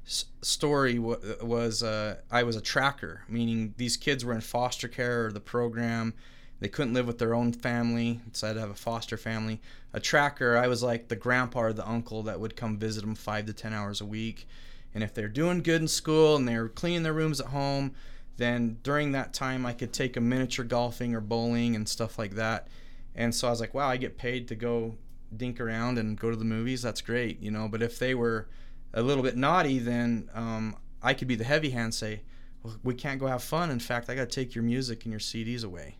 [0.06, 4.88] s- story w- was uh, I was a tracker, meaning these kids were in foster
[4.88, 6.13] care or the program.
[6.59, 9.61] They couldn't live with their own family, decided to have a foster family.
[9.93, 13.15] A tracker, I was like the grandpa or the uncle that would come visit them
[13.15, 14.47] five to ten hours a week.
[14.93, 17.93] And if they're doing good in school and they're cleaning their rooms at home,
[18.37, 22.35] then during that time I could take a miniature golfing or bowling and stuff like
[22.35, 22.67] that.
[23.15, 24.95] And so I was like, wow, I get paid to go
[25.35, 26.81] dink around and go to the movies.
[26.81, 27.67] That's great, you know.
[27.67, 28.47] But if they were
[28.93, 32.21] a little bit naughty, then um, I could be the heavy hand, say,
[32.63, 33.69] well, we can't go have fun.
[33.69, 35.97] In fact, I got to take your music and your CDs away.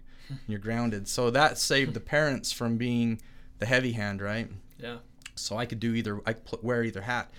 [0.48, 1.08] You're grounded.
[1.08, 3.22] So that saved the parents from being
[3.60, 4.50] the heavy hand, right?
[4.78, 4.98] Yeah.
[5.36, 6.22] so I could do either.
[6.26, 7.32] I could wear either hat.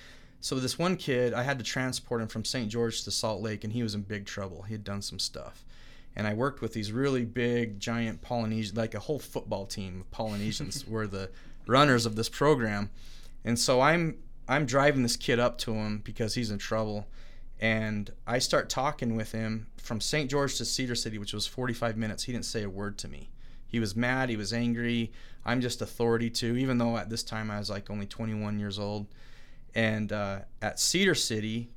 [0.42, 2.70] So this one kid, I had to transport him from St.
[2.70, 4.62] George to Salt Lake, and he was in big trouble.
[4.62, 5.64] He had done some stuff,
[6.16, 10.11] and I worked with these really big, giant Polynesian, like a whole football team of
[10.11, 11.31] Polynesians, were the
[11.66, 12.90] runners of this program,
[13.44, 14.16] and so I'm
[14.48, 17.07] I'm driving this kid up to him because he's in trouble,
[17.61, 20.31] and I start talking with him from St.
[20.31, 22.25] George to Cedar City, which was 45 minutes.
[22.25, 23.29] He didn't say a word to me.
[23.66, 24.31] He was mad.
[24.31, 25.12] He was angry.
[25.44, 28.79] I'm just authority too, even though at this time I was like only 21 years
[28.79, 29.07] old.
[29.75, 31.70] And uh, at Cedar City,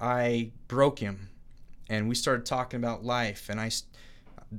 [0.00, 1.28] I broke him,
[1.88, 3.48] and we started talking about life.
[3.48, 3.68] And I,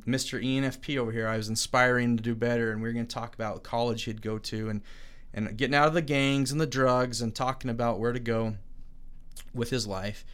[0.07, 0.41] Mr.
[0.41, 3.33] ENFP over here, I was inspiring to do better, and we were going to talk
[3.33, 4.81] about college he'd go to, and
[5.33, 8.55] and getting out of the gangs and the drugs, and talking about where to go
[9.53, 10.25] with his life.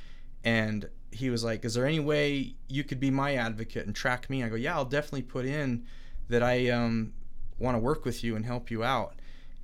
[0.45, 4.29] And he was like, "Is there any way you could be my advocate and track
[4.29, 5.85] me?" I go, "Yeah, I'll definitely put in
[6.29, 7.13] that I um,
[7.59, 9.15] want to work with you and help you out."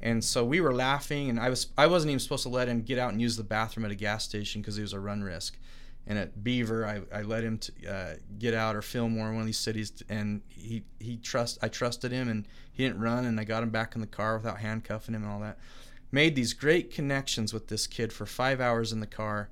[0.01, 2.81] And so we were laughing, and I was I wasn't even supposed to let him
[2.81, 5.23] get out and use the bathroom at a gas station because he was a run
[5.23, 5.57] risk.
[6.07, 9.45] And at Beaver, I, I let him to, uh, get out or Fillmore, one of
[9.45, 13.43] these cities, and he he trust I trusted him, and he didn't run, and I
[13.43, 15.59] got him back in the car without handcuffing him and all that.
[16.11, 19.49] Made these great connections with this kid for five hours in the car.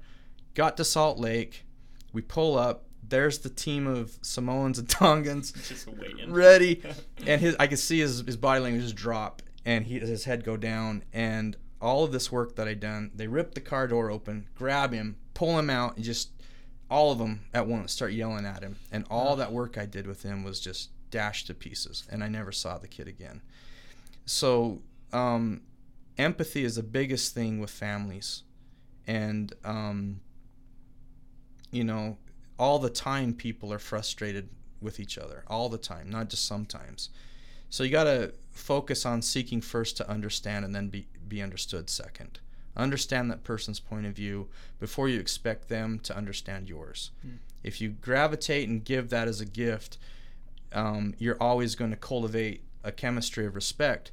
[0.53, 1.65] Got to Salt Lake,
[2.13, 2.85] we pull up.
[3.07, 6.31] There's the team of Samoans and Tongans Just waiting.
[6.31, 6.81] ready.
[7.25, 10.43] And his I could see his, his body language just drop and he his head
[10.43, 11.03] go down.
[11.11, 14.91] And all of this work that I done they rip the car door open grab
[14.93, 16.29] him pull him out and just
[16.89, 18.75] all of them at once start yelling at him.
[18.91, 22.27] And all that work I did with him was just dashed to pieces and I
[22.27, 23.41] never saw the kid again.
[24.25, 24.81] So
[25.11, 25.61] um,
[26.17, 28.43] empathy is the biggest thing with families.
[29.07, 30.19] And um,
[31.71, 32.17] you know
[32.57, 34.49] all the time people are frustrated
[34.81, 37.09] with each other all the time not just sometimes.
[37.69, 41.87] So you got to focus on seeking first to understand and then be, be understood
[41.87, 42.39] second.
[42.75, 44.47] Understand that person's point of view
[44.79, 47.11] before you expect them to understand yours.
[47.63, 49.99] If you gravitate and give that as a gift
[50.73, 54.11] um, you're always going to cultivate a chemistry of respect.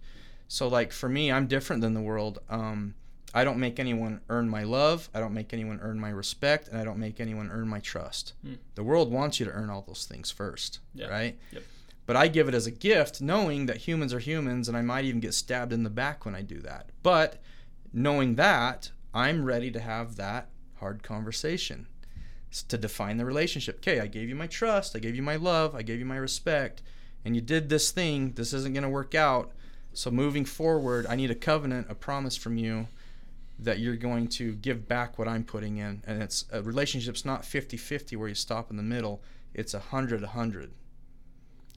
[0.48, 2.38] So like for me i'm different than the world.
[2.48, 2.94] Um,
[3.34, 6.78] i don't make anyone earn my love i don't make anyone earn my respect and
[6.78, 8.54] i don't make anyone earn my trust Hmm.
[8.74, 11.06] the world wants you to earn all those things first Yeah.
[11.08, 11.62] right Yep.
[12.06, 15.04] but i give it as a gift knowing that humans are humans and i might
[15.04, 17.40] even get stabbed in the back when i do that but
[17.92, 21.86] knowing that i'm ready to have that hard conversation
[22.68, 25.74] to define the relationship okay i gave you my trust i gave you my love
[25.74, 26.80] i gave you my respect
[27.24, 29.50] and you did this thing this isn't going to work out
[29.92, 32.86] so moving forward i need a covenant a promise from you
[33.58, 37.42] that you're going to give back what i'm putting in and it's a relationship's not
[37.42, 39.22] 50-50 where you stop in the middle
[39.54, 40.70] it's a 100-100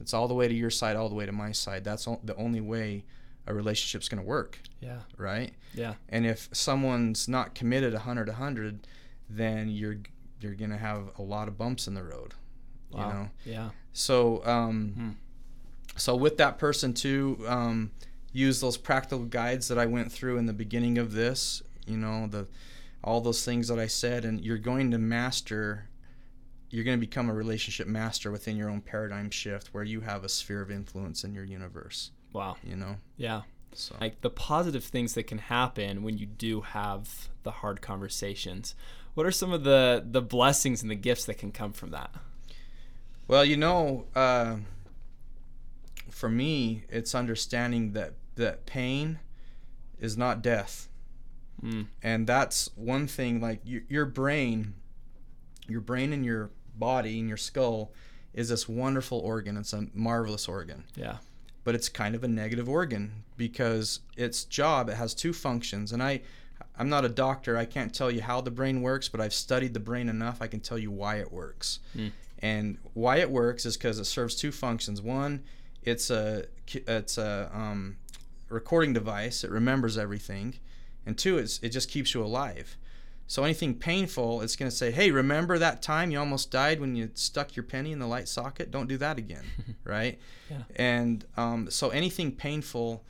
[0.00, 2.34] it's all the way to your side all the way to my side that's the
[2.36, 3.04] only way
[3.46, 4.98] a relationship's going to work Yeah.
[5.16, 5.94] right Yeah.
[6.08, 8.86] and if someone's not committed 100 100
[9.28, 9.98] then you're
[10.40, 12.34] you're going to have a lot of bumps in the road
[12.92, 13.08] you Wow.
[13.10, 13.70] know Yeah.
[13.92, 15.10] so um, Hmm.
[15.96, 17.90] so with that person too, um,
[18.32, 21.62] use those practical guides that I went through in the beginning of this.
[21.90, 22.46] You know the
[23.02, 25.88] all those things that I said, and you're going to master.
[26.70, 30.22] You're going to become a relationship master within your own paradigm shift, where you have
[30.22, 32.12] a sphere of influence in your universe.
[32.32, 32.58] Wow.
[32.62, 33.42] You know, Yeah.
[33.74, 38.76] so Like the positive things that can happen when you do have the hard conversations.
[39.14, 42.12] What are some of the the blessings and the gifts that can come from that?
[43.26, 44.58] Well, you know, uh,
[46.08, 49.18] for me, it's understanding that that pain
[49.98, 50.88] is not death,
[51.62, 51.86] Mm.
[52.02, 53.40] and that's one thing.
[53.40, 54.74] Like your, your brain,
[55.68, 57.92] your brain and your body and your skull
[58.32, 59.56] is this wonderful organ.
[59.56, 61.16] It's a marvelous organ, Yeah.
[61.64, 65.92] but it's kind of a negative organ because its job it has two functions.
[65.92, 66.22] And I,
[66.78, 67.56] I'm not a doctor.
[67.58, 70.40] I can't tell you how the brain works, but I've studied the brain enough.
[70.40, 71.80] I can tell you why it works.
[71.96, 72.12] Mm.
[72.42, 75.02] And why it works is because it serves two functions.
[75.02, 75.42] One,
[75.82, 77.96] it's a it's a um,
[78.48, 79.44] recording device.
[79.44, 80.54] It remembers everything,
[81.06, 82.76] and two, it's it just keeps you alive.
[83.26, 86.96] So anything painful, it's going to say, "Hey, remember that time you almost died when
[86.96, 88.70] you stuck your penny in the light socket?
[88.70, 89.44] Don't do that again."
[89.84, 90.18] right?
[90.50, 90.62] Yeah.
[90.74, 93.04] And um, so anything painful,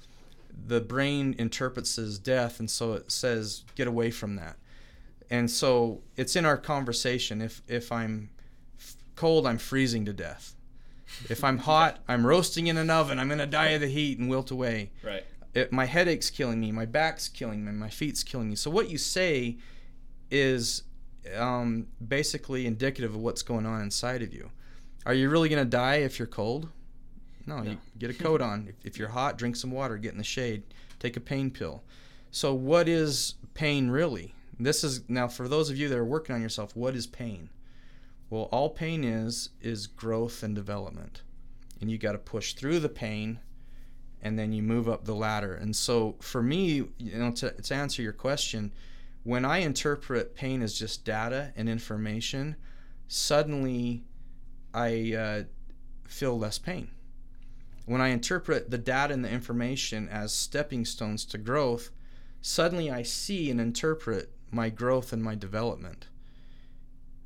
[0.66, 4.56] the brain interprets as death, and so it says, "Get away from that."
[5.30, 7.40] And so it's in our conversation.
[7.40, 8.30] If if I'm
[9.16, 10.54] cold, I'm freezing to death.
[11.28, 13.18] If I'm hot, I'm roasting in an oven.
[13.18, 14.90] I'm gonna die of the heat and wilt away.
[15.02, 15.24] Right.
[15.54, 16.70] It, my headache's killing me.
[16.72, 17.72] My back's killing me.
[17.72, 18.56] My feet's killing me.
[18.56, 19.56] So what you say
[20.30, 20.84] is
[21.36, 24.50] um, basically indicative of what's going on inside of you.
[25.06, 26.68] Are you really gonna die if you're cold?
[27.46, 27.70] No, No.
[27.72, 28.68] you get a coat on.
[28.68, 30.62] If, if you're hot, drink some water, get in the shade,
[30.98, 31.82] take a pain pill.
[32.30, 34.34] So, what is pain really?
[34.58, 37.48] This is now for those of you that are working on yourself, what is pain?
[38.28, 41.22] Well, all pain is is growth and development.
[41.80, 43.40] And you got to push through the pain
[44.22, 45.54] and then you move up the ladder.
[45.54, 48.72] And so, for me, you know, to, to answer your question,
[49.22, 52.56] when I interpret pain as just data and information,
[53.08, 54.04] suddenly
[54.72, 55.42] I uh,
[56.06, 56.90] feel less pain
[57.90, 61.90] when I interpret the data and the information as stepping stones to growth,
[62.40, 66.06] suddenly I see and interpret my growth and my development.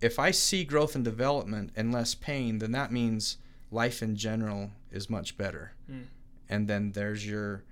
[0.01, 3.37] If I see growth and development and less pain, then that means
[3.71, 5.73] life in general is much better.
[5.91, 6.05] Mm.
[6.49, 7.65] And then there's your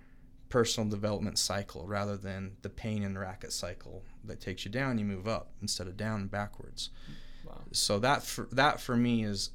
[0.49, 5.05] personal development cycle rather than the pain and racket cycle that takes you down, you
[5.05, 6.91] move up instead of down and backwards.
[7.47, 7.59] Wow.
[7.73, 9.51] So that for, that for me is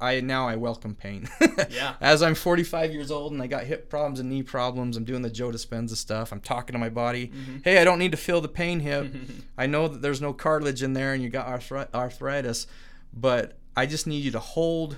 [0.00, 1.28] I now I welcome pain.
[1.70, 1.94] Yeah.
[2.00, 5.22] As I'm 45 years old and I got hip problems and knee problems, I'm doing
[5.22, 6.32] the Joe Dispenza stuff.
[6.32, 7.28] I'm talking to my body.
[7.28, 7.62] Mhm.
[7.64, 9.12] Hey, I don't need to feel the pain hip.
[9.58, 12.66] I know that there's no cartilage in there and you got arthri- arthritis,
[13.14, 14.96] but I just need you to hold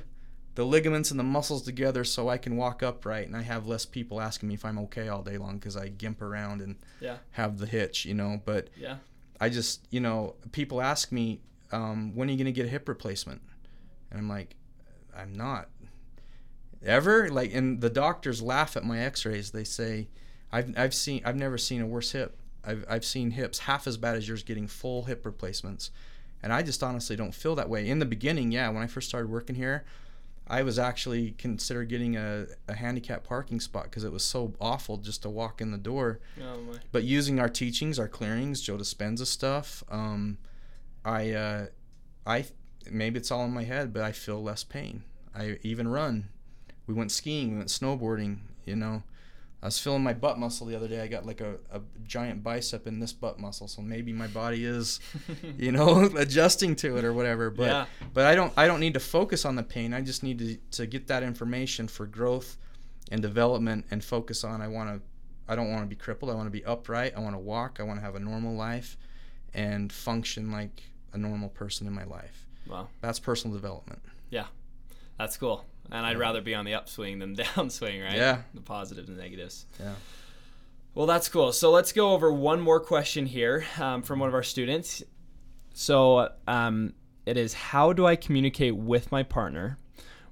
[0.54, 3.86] the ligaments and the muscles together so I can walk upright and I have less
[3.86, 7.16] people asking me if I'm okay all day long because I gimp around and Yeah.
[7.32, 8.40] have the hitch, you know.
[8.44, 8.96] But Yeah.
[9.40, 11.40] I just, you know, people ask me,
[11.72, 13.40] um, when are you going to get a hip replacement?
[14.10, 14.56] And I'm like,
[15.16, 15.68] I'm not.
[16.84, 17.28] Ever?
[17.30, 19.52] Like, and the doctors laugh at my x rays.
[19.52, 20.08] They say,
[20.50, 22.36] I've, I've seen, I've never seen a worse hip.
[22.64, 25.90] I've, I've seen hips half as bad as yours getting full hip replacements.
[26.42, 27.88] And I just honestly don't feel that way.
[27.88, 29.84] In the beginning, yeah, when I first started working here,
[30.52, 34.98] I was actually considered getting a, a handicap parking spot because it was so awful
[34.98, 36.76] just to walk in the door Oh my.
[36.92, 40.36] but using our teachings, our clearings, Joe Dispenza stuff, um,
[41.04, 41.66] I, uh,
[42.26, 42.44] I,
[42.90, 45.02] maybe it's all in my head, but I feel less pain.
[45.34, 46.28] I even run.
[46.86, 48.38] We went skiing, we went snowboarding.
[48.66, 49.02] You know,
[49.62, 51.00] I was feeling my butt muscle the other day.
[51.00, 54.64] I got like a, a giant bicep in this butt muscle, so maybe my body
[54.64, 54.98] is,
[55.56, 57.48] you know, adjusting to it or whatever.
[57.48, 57.86] But Yeah.
[58.12, 59.94] but I don't I don't need to focus on the pain.
[59.94, 62.58] I just need to to get that information for growth
[63.12, 64.60] and development and focus on.
[64.60, 65.00] I want to
[65.48, 66.30] I don't want to be crippled.
[66.32, 67.14] I want to be upright.
[67.16, 67.78] I want to walk.
[67.78, 68.96] I want to have a normal life
[69.54, 72.46] and function like a normal person in my life.
[72.66, 72.88] Wow.
[73.00, 74.02] That's personal development.
[74.30, 74.46] Yeah.
[75.18, 75.64] That's cool.
[75.90, 78.16] And I'd rather be on the upswing than downswing, right?
[78.16, 78.42] Yeah.
[78.54, 79.66] The positives and negatives.
[79.78, 79.94] Yeah.
[80.94, 81.52] Well, that's cool.
[81.52, 85.02] So let's go over one more question here um, from one of our students.
[85.74, 86.92] So um,
[87.24, 89.78] it is How do I communicate with my partner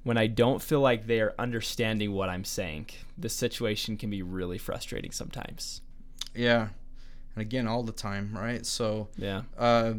[0.03, 2.91] when I don't feel like they are understanding what I'm saying?
[3.17, 5.81] This situation can be really frustrating sometimes.
[6.35, 6.69] Yeah.
[7.35, 8.65] And again, all the time, right?
[8.67, 9.43] So Yeah.
[9.57, 9.95] Uh,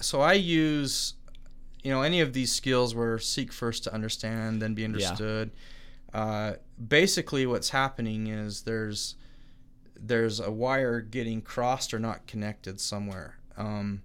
[0.00, 1.14] so I use,
[1.82, 5.50] you know, any of these skills where seek first to understand, then be understood.
[6.12, 6.54] Uh,
[6.88, 9.16] basically, what's happening is there's
[9.98, 14.02] there's a wire getting crossed or not connected somewhere, um,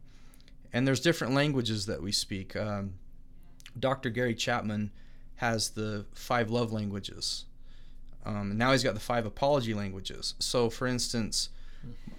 [0.73, 2.55] and there's different languages that we speak.
[2.55, 2.93] Um,
[3.79, 4.09] Dr.
[4.09, 4.91] Gary Chapman
[5.35, 7.45] has the five love languages.
[8.25, 10.35] Um, and now he's got the five apology languages.
[10.39, 11.49] So, for instance,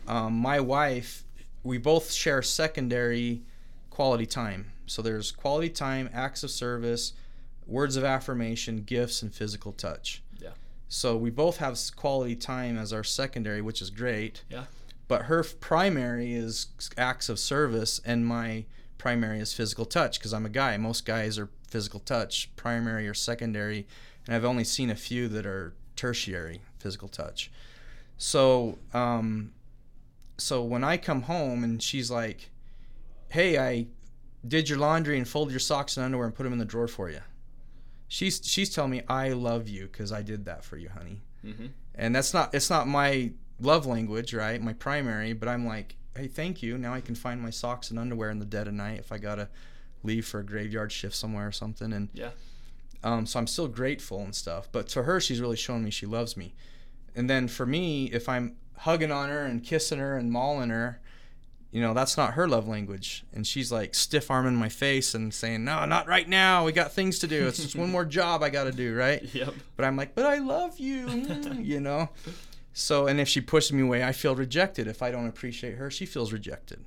[0.07, 1.25] um, my wife,
[1.63, 3.43] we both share secondary
[3.91, 4.73] quality time.
[4.89, 7.13] So there's quality time, acts of service,
[7.67, 10.23] words of affirmation, gifts, and physical touch.
[10.41, 10.51] Yeah.
[10.89, 14.43] So we both have quality time as our secondary, which is great.
[14.51, 14.65] Yeah.
[15.07, 16.67] But her primary is
[16.97, 18.65] acts of service, and my
[18.99, 20.77] primary is physical touch because I'm a guy.
[20.77, 23.87] Most guys are physical touch, primary or secondary,
[24.27, 27.51] and I've only seen a few that are tertiary physical touch.
[28.19, 29.53] So, um,
[30.37, 32.51] so when I come home and she's like,
[33.31, 33.87] "Hey, I
[34.47, 36.89] did your laundry and folded your socks and underwear and put them in the drawer
[36.89, 37.21] for you,"
[38.09, 41.21] she's she's telling me I love you because I did that for you, honey.
[41.45, 41.67] Mm-hmm.
[41.95, 44.61] And that's not it's not my love language, right?
[44.61, 46.79] My primary, but I'm like, hey, thank you.
[46.79, 49.19] Now I can find my socks and underwear in the dead of night if I
[49.19, 49.49] gotta
[50.03, 51.93] leave for a graveyard shift somewhere or something.
[51.93, 52.31] And yeah.
[53.05, 54.69] Um, so I'm still grateful and stuff.
[54.73, 56.55] But to her, she's really showing me she loves me.
[57.15, 61.01] And then for me, if I'm hugging on her and kissing her and mauling her,
[61.71, 63.25] you know, that's not her love language.
[63.33, 66.65] And she's like stiff arming my face and saying, no, not right now.
[66.65, 67.47] We got things to do.
[67.47, 69.23] It's just one more job I got to do, right?
[69.35, 69.55] Yep.
[69.77, 71.09] But I'm like, but I love you,
[71.59, 72.09] you know?
[72.73, 74.87] So, and if she pushes me away, I feel rejected.
[74.87, 76.85] If I don't appreciate her, she feels rejected.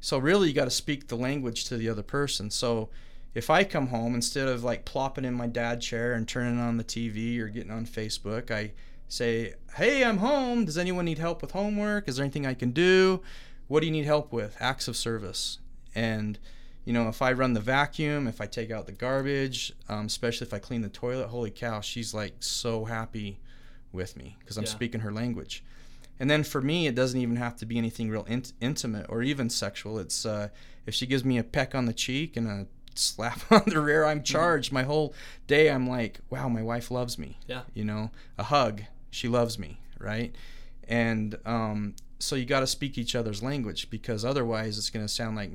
[0.00, 2.50] So, really, you got to speak the language to the other person.
[2.50, 2.88] So,
[3.34, 6.78] if I come home, instead of like plopping in my dad chair and turning on
[6.78, 8.72] the TV or getting on Facebook, I
[9.08, 10.64] say, Hey, I'm home.
[10.64, 12.08] Does anyone need help with homework?
[12.08, 13.20] Is there anything I can do?
[13.68, 14.56] What do you need help with?
[14.60, 15.58] Acts of service.
[15.94, 16.38] And,
[16.84, 20.46] you know, if I run the vacuum, if I take out the garbage, um, especially
[20.46, 23.40] if I clean the toilet, holy cow, she's like so happy
[23.92, 24.70] with me because I'm yeah.
[24.70, 25.64] speaking her language.
[26.18, 29.22] And then for me, it doesn't even have to be anything real in- intimate or
[29.22, 29.98] even sexual.
[29.98, 30.48] It's uh,
[30.86, 34.04] if she gives me a peck on the cheek and a slap on the rear,
[34.04, 34.24] I'm mm-hmm.
[34.24, 34.72] charged.
[34.72, 35.14] My whole
[35.46, 37.38] day, I'm like, wow, my wife loves me.
[37.46, 37.62] Yeah.
[37.74, 40.34] You know, a hug, she loves me, right?
[40.88, 45.12] And um, so you got to speak each other's language because otherwise it's going to
[45.12, 45.52] sound like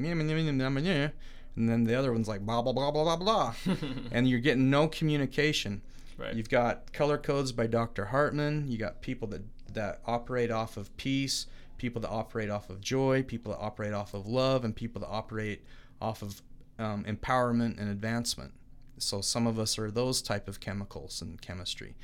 [1.56, 3.54] and then the other one's like blah blah blah blah blah blah,
[4.12, 5.82] and you're getting no communication.
[6.18, 6.34] Right.
[6.36, 8.06] You've got color codes by Dr.
[8.06, 8.70] Hartman.
[8.70, 9.42] You got people that
[9.74, 11.48] that operate off of peace,
[11.78, 15.08] people that operate off of joy, people that operate off of love, and people that
[15.08, 15.64] operate
[16.02, 16.42] off of
[16.80, 18.54] um, empowerment and advancement.
[18.98, 21.96] So some of us are those type of chemicals and chemistry.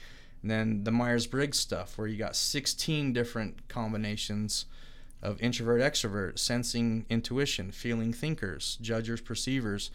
[0.41, 4.65] And then the Myers-Briggs stuff, where you got 16 different combinations
[5.21, 9.89] of introvert, extrovert, sensing, intuition, feeling thinkers, judgers, perceivers.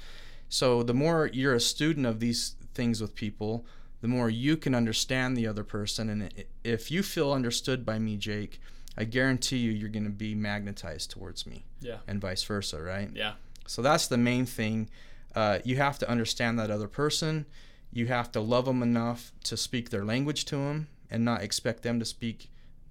[0.49, 3.65] So the more you're a student of these things with people,
[4.01, 6.11] the more you can understand the other person.
[6.11, 8.61] And if you feel understood by me, Jake,
[8.99, 11.65] I guarantee you, you're going to be magnetized towards me.
[11.81, 11.99] Yeah.
[12.07, 13.11] And vice versa, right?
[13.15, 13.35] Yeah.
[13.67, 14.91] So that's the main thing.
[15.35, 17.47] Uh, you have to understand that other person.
[17.93, 21.83] You have to love them enough to speak their language to them and not expect
[21.83, 22.49] them to speak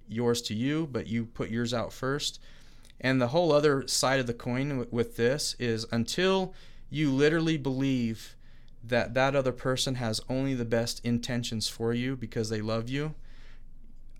[0.08, 2.40] yours to you, but you put yours out first.
[3.00, 6.54] And the whole other side of the coin with this is until
[6.88, 8.36] you literally believe
[8.84, 13.14] that that other person has only the best intentions for you because they love you,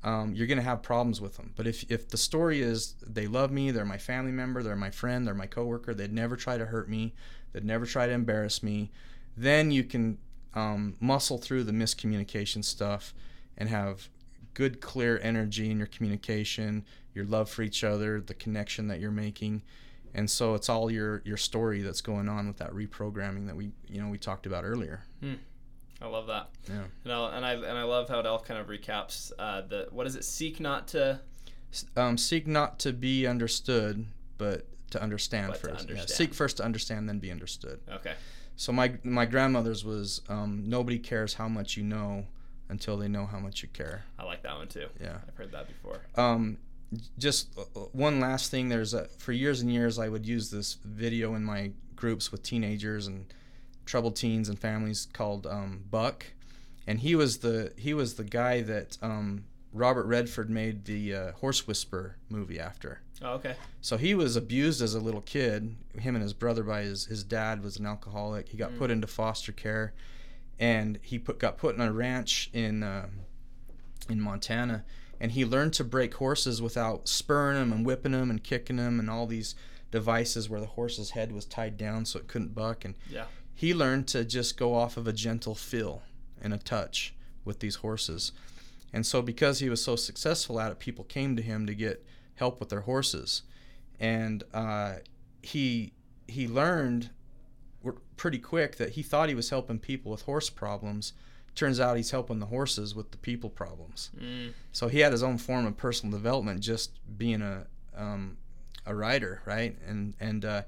[0.05, 1.53] um, you're going to have problems with them.
[1.55, 4.91] But if, if the story is they love me, they're my family member, they're my
[4.91, 7.15] friend, they're my coworker, they'd never try to hurt me,
[7.53, 8.91] they'd never try to embarrass me,
[9.37, 10.19] then you can
[10.55, 13.15] um, muscle through the miscommunication stuff
[13.57, 14.09] and have
[14.55, 16.85] good, clear energy in your communication,
[17.15, 19.63] your love for each other, the connection that you're making
[20.15, 23.71] and so it's all your your story that's going on with that reprogramming that we
[23.89, 25.03] you know we talked about earlier.
[25.21, 25.35] Hmm.
[26.01, 26.51] I love that.
[26.69, 26.83] Yeah.
[27.05, 29.89] And, i and I and I love how it all kind of recaps uh, the
[29.91, 30.25] what is it?
[30.25, 31.21] Seek not to.
[31.97, 34.05] Um, seek not to be understood,
[34.37, 35.75] but to understand but first.
[35.75, 36.09] To understand.
[36.11, 36.15] Yeah.
[36.15, 37.81] Seek first to understand, then be understood.
[37.91, 38.13] Okay.
[38.63, 42.27] So my my grandmother's was um, nobody cares how much you know
[42.69, 44.05] until they know how much you care.
[44.17, 44.87] I like that one too.
[45.01, 45.19] Yeah.
[45.27, 45.99] I've heard that before.
[46.15, 46.59] Um,
[47.19, 50.51] just uh, uh, one last thing there's a, for years and years i would use
[50.51, 53.25] this video in my groups with teenagers and
[53.87, 56.27] troubled teens and families called um, buck
[56.87, 61.33] and he was the he was the guy that um, robert redford made the uh,
[61.33, 66.15] horse whisper movie after oh, okay so he was abused as a little kid him
[66.15, 68.79] and his brother by his, his dad was an alcoholic he got mm.
[68.79, 69.93] put into foster care
[70.59, 73.07] and he put got put in a ranch in uh,
[74.09, 74.85] in montana
[75.21, 78.99] and he learned to break horses without spurring them and whipping them and kicking them
[78.99, 79.55] and all these
[79.93, 83.27] devices where the horse's head was tied down so it couldn't buck and yeah.
[83.55, 86.03] he learned to just go off of a gentle feel
[86.41, 87.15] and a touch
[87.45, 88.33] with these horses
[88.93, 92.05] and so because he was so successful at it people came to him to get
[92.37, 93.43] help with their horses
[94.01, 94.95] and uh,
[95.43, 95.93] he
[96.27, 97.11] he learned
[98.17, 101.13] pretty quick that he thought he was helping people with horse problems
[101.55, 104.11] turns out he's helping the horses with the people problems.
[104.19, 104.53] Mm.
[104.73, 107.67] So he had his own form of personal development just being a
[107.97, 108.39] um,
[108.87, 109.77] a rider, right?
[109.87, 110.63] And and uh,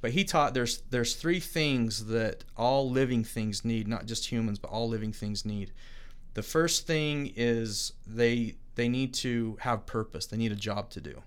[0.00, 4.58] but he taught there's there's three things that all living things need, not just humans,
[4.58, 5.72] but all living things need.
[6.34, 10.26] The first thing is they they need to have purpose.
[10.26, 11.22] They need a job to do.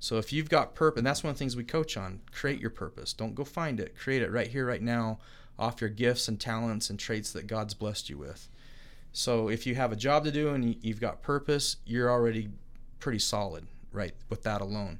[0.00, 2.60] So if you've got purpose, and that's one of the things we coach on create
[2.60, 3.12] your purpose.
[3.12, 5.18] Don't go find it, create it right here, right now,
[5.58, 8.48] off your gifts and talents and traits that God's blessed you with.
[9.12, 12.48] So if you have a job to do and you've got purpose, you're already
[12.98, 14.98] pretty solid, right, with that alone.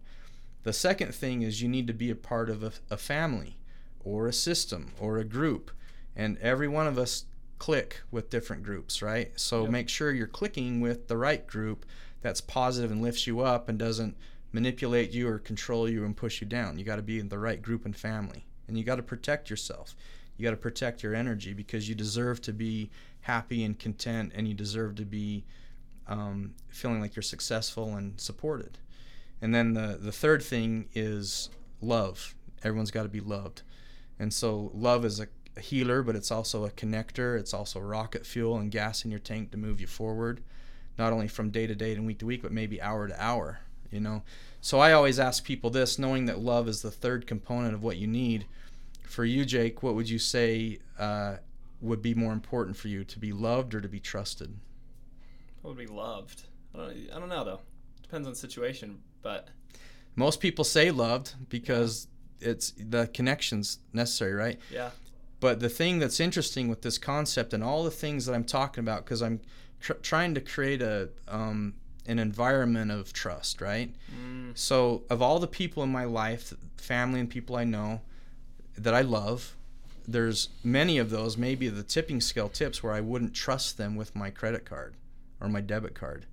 [0.62, 3.57] The second thing is you need to be a part of a, a family
[4.05, 5.70] or a system or a group.
[6.14, 7.24] And every one of us
[7.63, 9.31] click with different groups, right?
[9.39, 9.71] So Yep.
[9.71, 11.87] make sure you're clicking with the right group
[12.21, 14.17] that's positive and lifts you up and doesn't
[14.51, 16.77] manipulate you or control you and push you down.
[16.77, 18.47] You got to be in the right group and family.
[18.67, 19.95] And you got to protect yourself.
[20.37, 22.91] You got to protect your energy because you deserve to be
[23.21, 25.45] happy and content and you deserve to be
[26.09, 28.77] um, feeling like you're successful and supported.
[29.41, 31.49] And then the, the third thing is
[31.81, 32.35] love.
[32.65, 33.63] Everyone's got to be loved.
[34.19, 37.38] And so love is a, a healer, but it's also a connector.
[37.38, 40.42] It's also rocket fuel and gas in your tank to move you forward,
[40.98, 43.61] not only from day to day and week to week, but maybe hour to hour,
[43.90, 44.22] you know.
[44.61, 47.96] So I always ask people this, knowing that love is the third component of what
[47.96, 48.46] you need.
[49.05, 51.36] For you, Jake, what would you say uh,
[51.80, 54.55] would be more important for you, to be loved or to be trusted?
[55.61, 56.44] What would be loved?
[56.74, 57.61] I don't, I don't know though.
[58.03, 59.48] Depends on the situation, but
[60.16, 62.07] Most people say loved because
[62.40, 64.59] it's the connection's necessary, right?
[64.70, 64.90] yeah,
[65.43, 68.80] But the thing that's interesting with this concept and all the things that I'm talking
[68.80, 69.40] about, because I'm
[69.80, 71.74] tr- trying to create a um,
[72.07, 73.93] an environment of trust, right?
[74.16, 78.03] mm, So, of all the people in my life, family and people I know
[78.78, 79.57] that I love,
[80.07, 84.14] there's many of those, maybe the tipping scale tips, where I wouldn't trust them with
[84.14, 84.95] my credit card
[85.40, 86.26] or my debit card.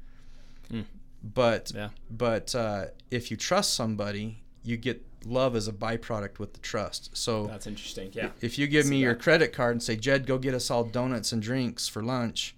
[0.71, 0.85] Mm.
[1.23, 6.53] But yeah, but uh, if you trust somebody, you get love is a byproduct with
[6.53, 7.15] the trust.
[7.15, 8.11] So that's interesting.
[8.13, 10.83] Yeah, if you give me your credit card and say, Jed, go get us all
[10.83, 12.55] donuts and drinks for lunch,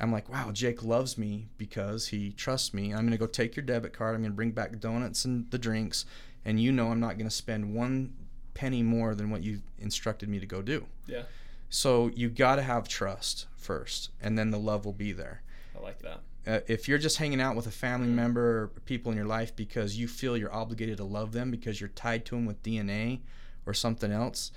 [0.00, 2.92] I'm like, wow, Jake loves me because he trusts me.
[2.92, 4.14] I'm going to go take your debit card.
[4.14, 6.04] I'm going to bring back donuts and the drinks.
[6.44, 8.14] And you know I'm not going to spend one
[8.54, 10.86] penny more than what you instructed me to go do.
[11.06, 11.22] yeah,
[11.68, 15.42] So you got to have trust first, and then the love will be there.
[15.76, 16.20] I like that.
[16.48, 19.54] Uh, if you're just hanging out with a family member or people in your life
[19.54, 23.20] because you feel you're obligated to love them because you're tied to them with DNA
[23.66, 24.50] or something else,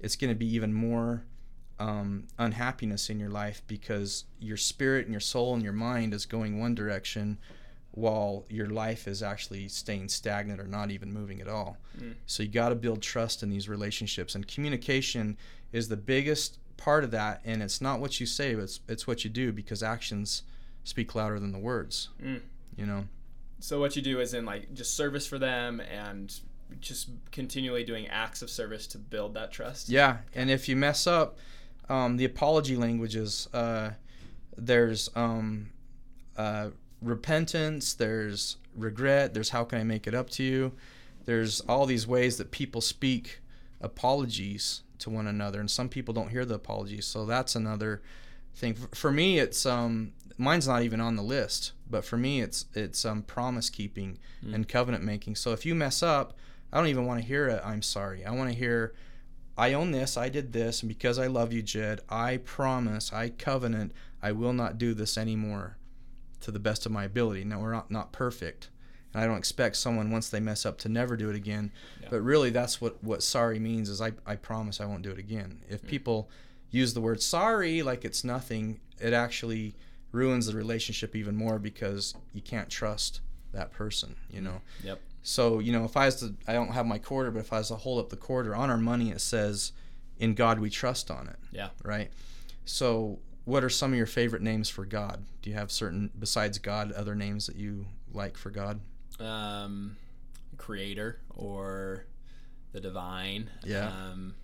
[0.00, 1.22] it's going to be even more
[1.78, 6.26] um, unhappiness in your life because your spirit and your soul and your mind is
[6.26, 7.38] going one direction
[7.92, 11.78] while your life is actually staying stagnant or not even moving at all.
[11.96, 12.14] Mm.
[12.26, 15.36] So you got to build trust in these relationships and communication
[15.72, 19.24] is the biggest part of that and it's not what you say it's it's what
[19.24, 20.42] you do because actions
[20.86, 22.40] speak louder than the words Mm.
[22.76, 23.04] you know
[23.60, 26.32] So what you do is in like just service for them and
[26.80, 29.88] just continually doing acts of service to build that trust.
[29.88, 31.38] yeah and if you mess up
[31.88, 33.90] um, the apology languages uh,
[34.56, 35.70] there's um,
[36.36, 36.70] uh,
[37.02, 40.72] repentance there's regret there's how can i make it up to you
[41.24, 43.40] there's all these ways that people speak
[43.80, 48.02] apologies to one another and some people don't hear the apologies so that's another
[48.54, 52.66] thing for me it's um mine's not even on the list but for me it's
[52.74, 54.54] it's um promise keeping Mm.
[54.54, 56.36] and covenant making so if you mess up
[56.72, 57.60] i don't even want to hear it.
[57.64, 58.92] I'm sorry i want to hear
[59.56, 63.30] i own this i did this and because i love you jed i promise i
[63.30, 65.78] covenant i will not do this anymore
[66.40, 68.68] to the best of my ability now we're not not perfect
[69.14, 71.72] and i don't expect someone once they mess up to never do it again
[72.02, 72.08] Yeah.
[72.10, 75.18] but really that's what what sorry means is i, I promise i won't do it
[75.18, 75.88] again if Mm.
[75.88, 76.28] people
[76.70, 79.74] use the word sorry like it's nothing it actually
[80.12, 83.20] ruins the relationship even more because you can't trust
[83.52, 85.00] that person you know Yep.
[85.22, 87.58] so you know if i was to i don't have my quarter but if i
[87.58, 89.72] was to hold up the quarter on our money it says
[90.18, 91.68] in god we trust on it Yeah.
[91.84, 92.10] right
[92.64, 96.58] so what are some of your favorite names for god do you have certain besides
[96.58, 98.80] god other names that you like for god
[99.20, 99.96] Um,
[100.58, 102.04] creator or
[102.72, 103.48] the divine.
[103.64, 103.88] Yeah.
[103.88, 104.34] Um,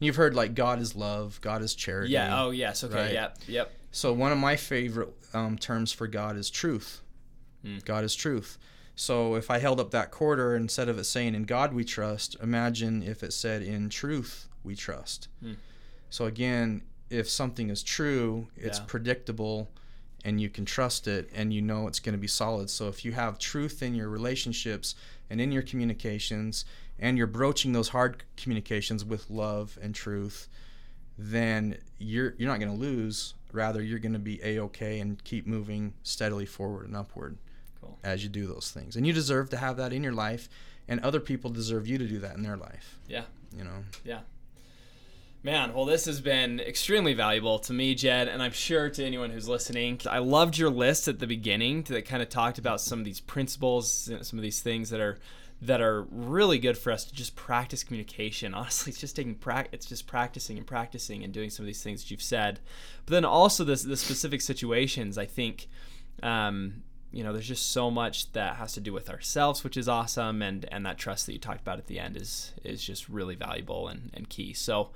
[0.00, 2.42] you've heard like god is love god is charity yeah.
[2.42, 2.84] Oh, yes.
[2.84, 2.94] Okay.
[2.94, 3.12] Right.
[3.12, 3.38] Yep.
[3.48, 3.72] Yep.
[3.90, 7.02] So one of my favorite um, terms for God is truth.
[7.64, 7.84] Mm.
[7.84, 8.58] God is truth.
[8.94, 12.36] So if I held up that quarter instead of it saying "In God we trust,"
[12.42, 15.56] imagine if it said "In truth we trust." Mm.
[16.10, 18.84] So again, if something is true, it's Yeah.
[18.86, 19.70] predictable,
[20.24, 22.70] and you can trust it, and you know it's going to be solid.
[22.70, 24.94] So if you have truth in your relationships
[25.30, 26.64] and in your communications,
[26.98, 30.48] and you're broaching those hard communications with love and truth,
[31.16, 33.34] then you're you're not going to lose.
[33.52, 37.38] Rather, you're going to be a okay and keep moving steadily forward and upward
[37.80, 37.98] Cool.
[38.04, 38.96] as you do those things.
[38.96, 40.48] And you deserve to have that in your life,
[40.86, 42.98] and other people deserve you to do that in their life.
[43.08, 43.24] Yeah.
[43.56, 43.84] You know.
[44.04, 44.20] Yeah.
[45.42, 49.30] Man, well, this has been extremely valuable to me, Jed, and I'm sure to anyone
[49.30, 50.00] who's listening.
[50.10, 53.20] I loved your list at the beginning that kind of talked about some of these
[53.20, 55.18] principles, some of these things that are
[55.60, 58.54] that are really good for us to just practice communication.
[58.54, 61.82] Honestly, it's just taking pra- it's just practicing and practicing and doing some of these
[61.82, 62.60] things that you've said.
[63.06, 65.68] But then also the the specific situations, I think
[66.22, 69.88] um, you know, there's just so much that has to do with ourselves, which is
[69.88, 73.08] awesome, and and that trust that you talked about at the end is is just
[73.08, 74.52] really valuable and, and key.
[74.52, 74.90] So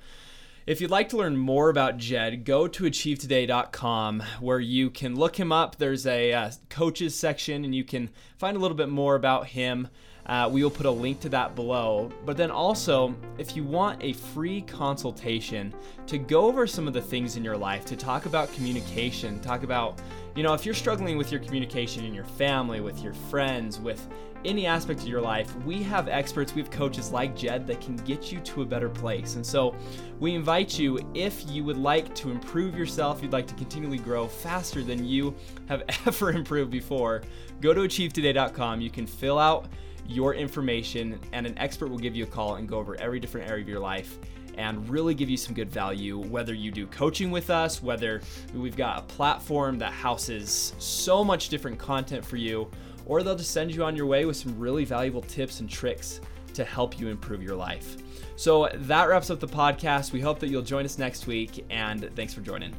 [0.65, 5.37] if you'd like to learn more about Jed, go to achievetoday.com where you can look
[5.37, 5.77] him up.
[5.77, 9.89] There's a uh, coaches section and you can find a little bit more about him.
[10.25, 12.09] Uh, we will put a link to that below.
[12.25, 15.73] But then also, if you want a free consultation
[16.07, 19.63] to go over some of the things in your life, to talk about communication, talk
[19.63, 19.99] about,
[20.35, 24.07] you know, if you're struggling with your communication in your family, with your friends, with
[24.45, 27.95] any aspect of your life, we have experts, we have coaches like Jed that can
[27.97, 29.35] get you to a better place.
[29.35, 29.75] And so
[30.19, 34.27] we invite you, if you would like to improve yourself, you'd like to continually grow
[34.27, 35.33] faster than you
[35.67, 37.21] have ever improved before,
[37.61, 38.81] go to achievetoday.com.
[38.81, 39.67] You can fill out
[40.07, 43.49] your information, and an expert will give you a call and go over every different
[43.49, 44.17] area of your life
[44.57, 46.19] and really give you some good value.
[46.19, 48.21] Whether you do coaching with us, whether
[48.53, 52.69] we've got a platform that houses so much different content for you,
[53.05, 56.21] or they'll just send you on your way with some really valuable tips and tricks
[56.53, 57.97] to help you improve your life.
[58.35, 60.11] So that wraps up the podcast.
[60.11, 62.75] We hope that you'll join us next week, and thanks for joining.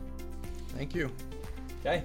[0.69, 1.11] Thank you.
[1.81, 2.05] Okay.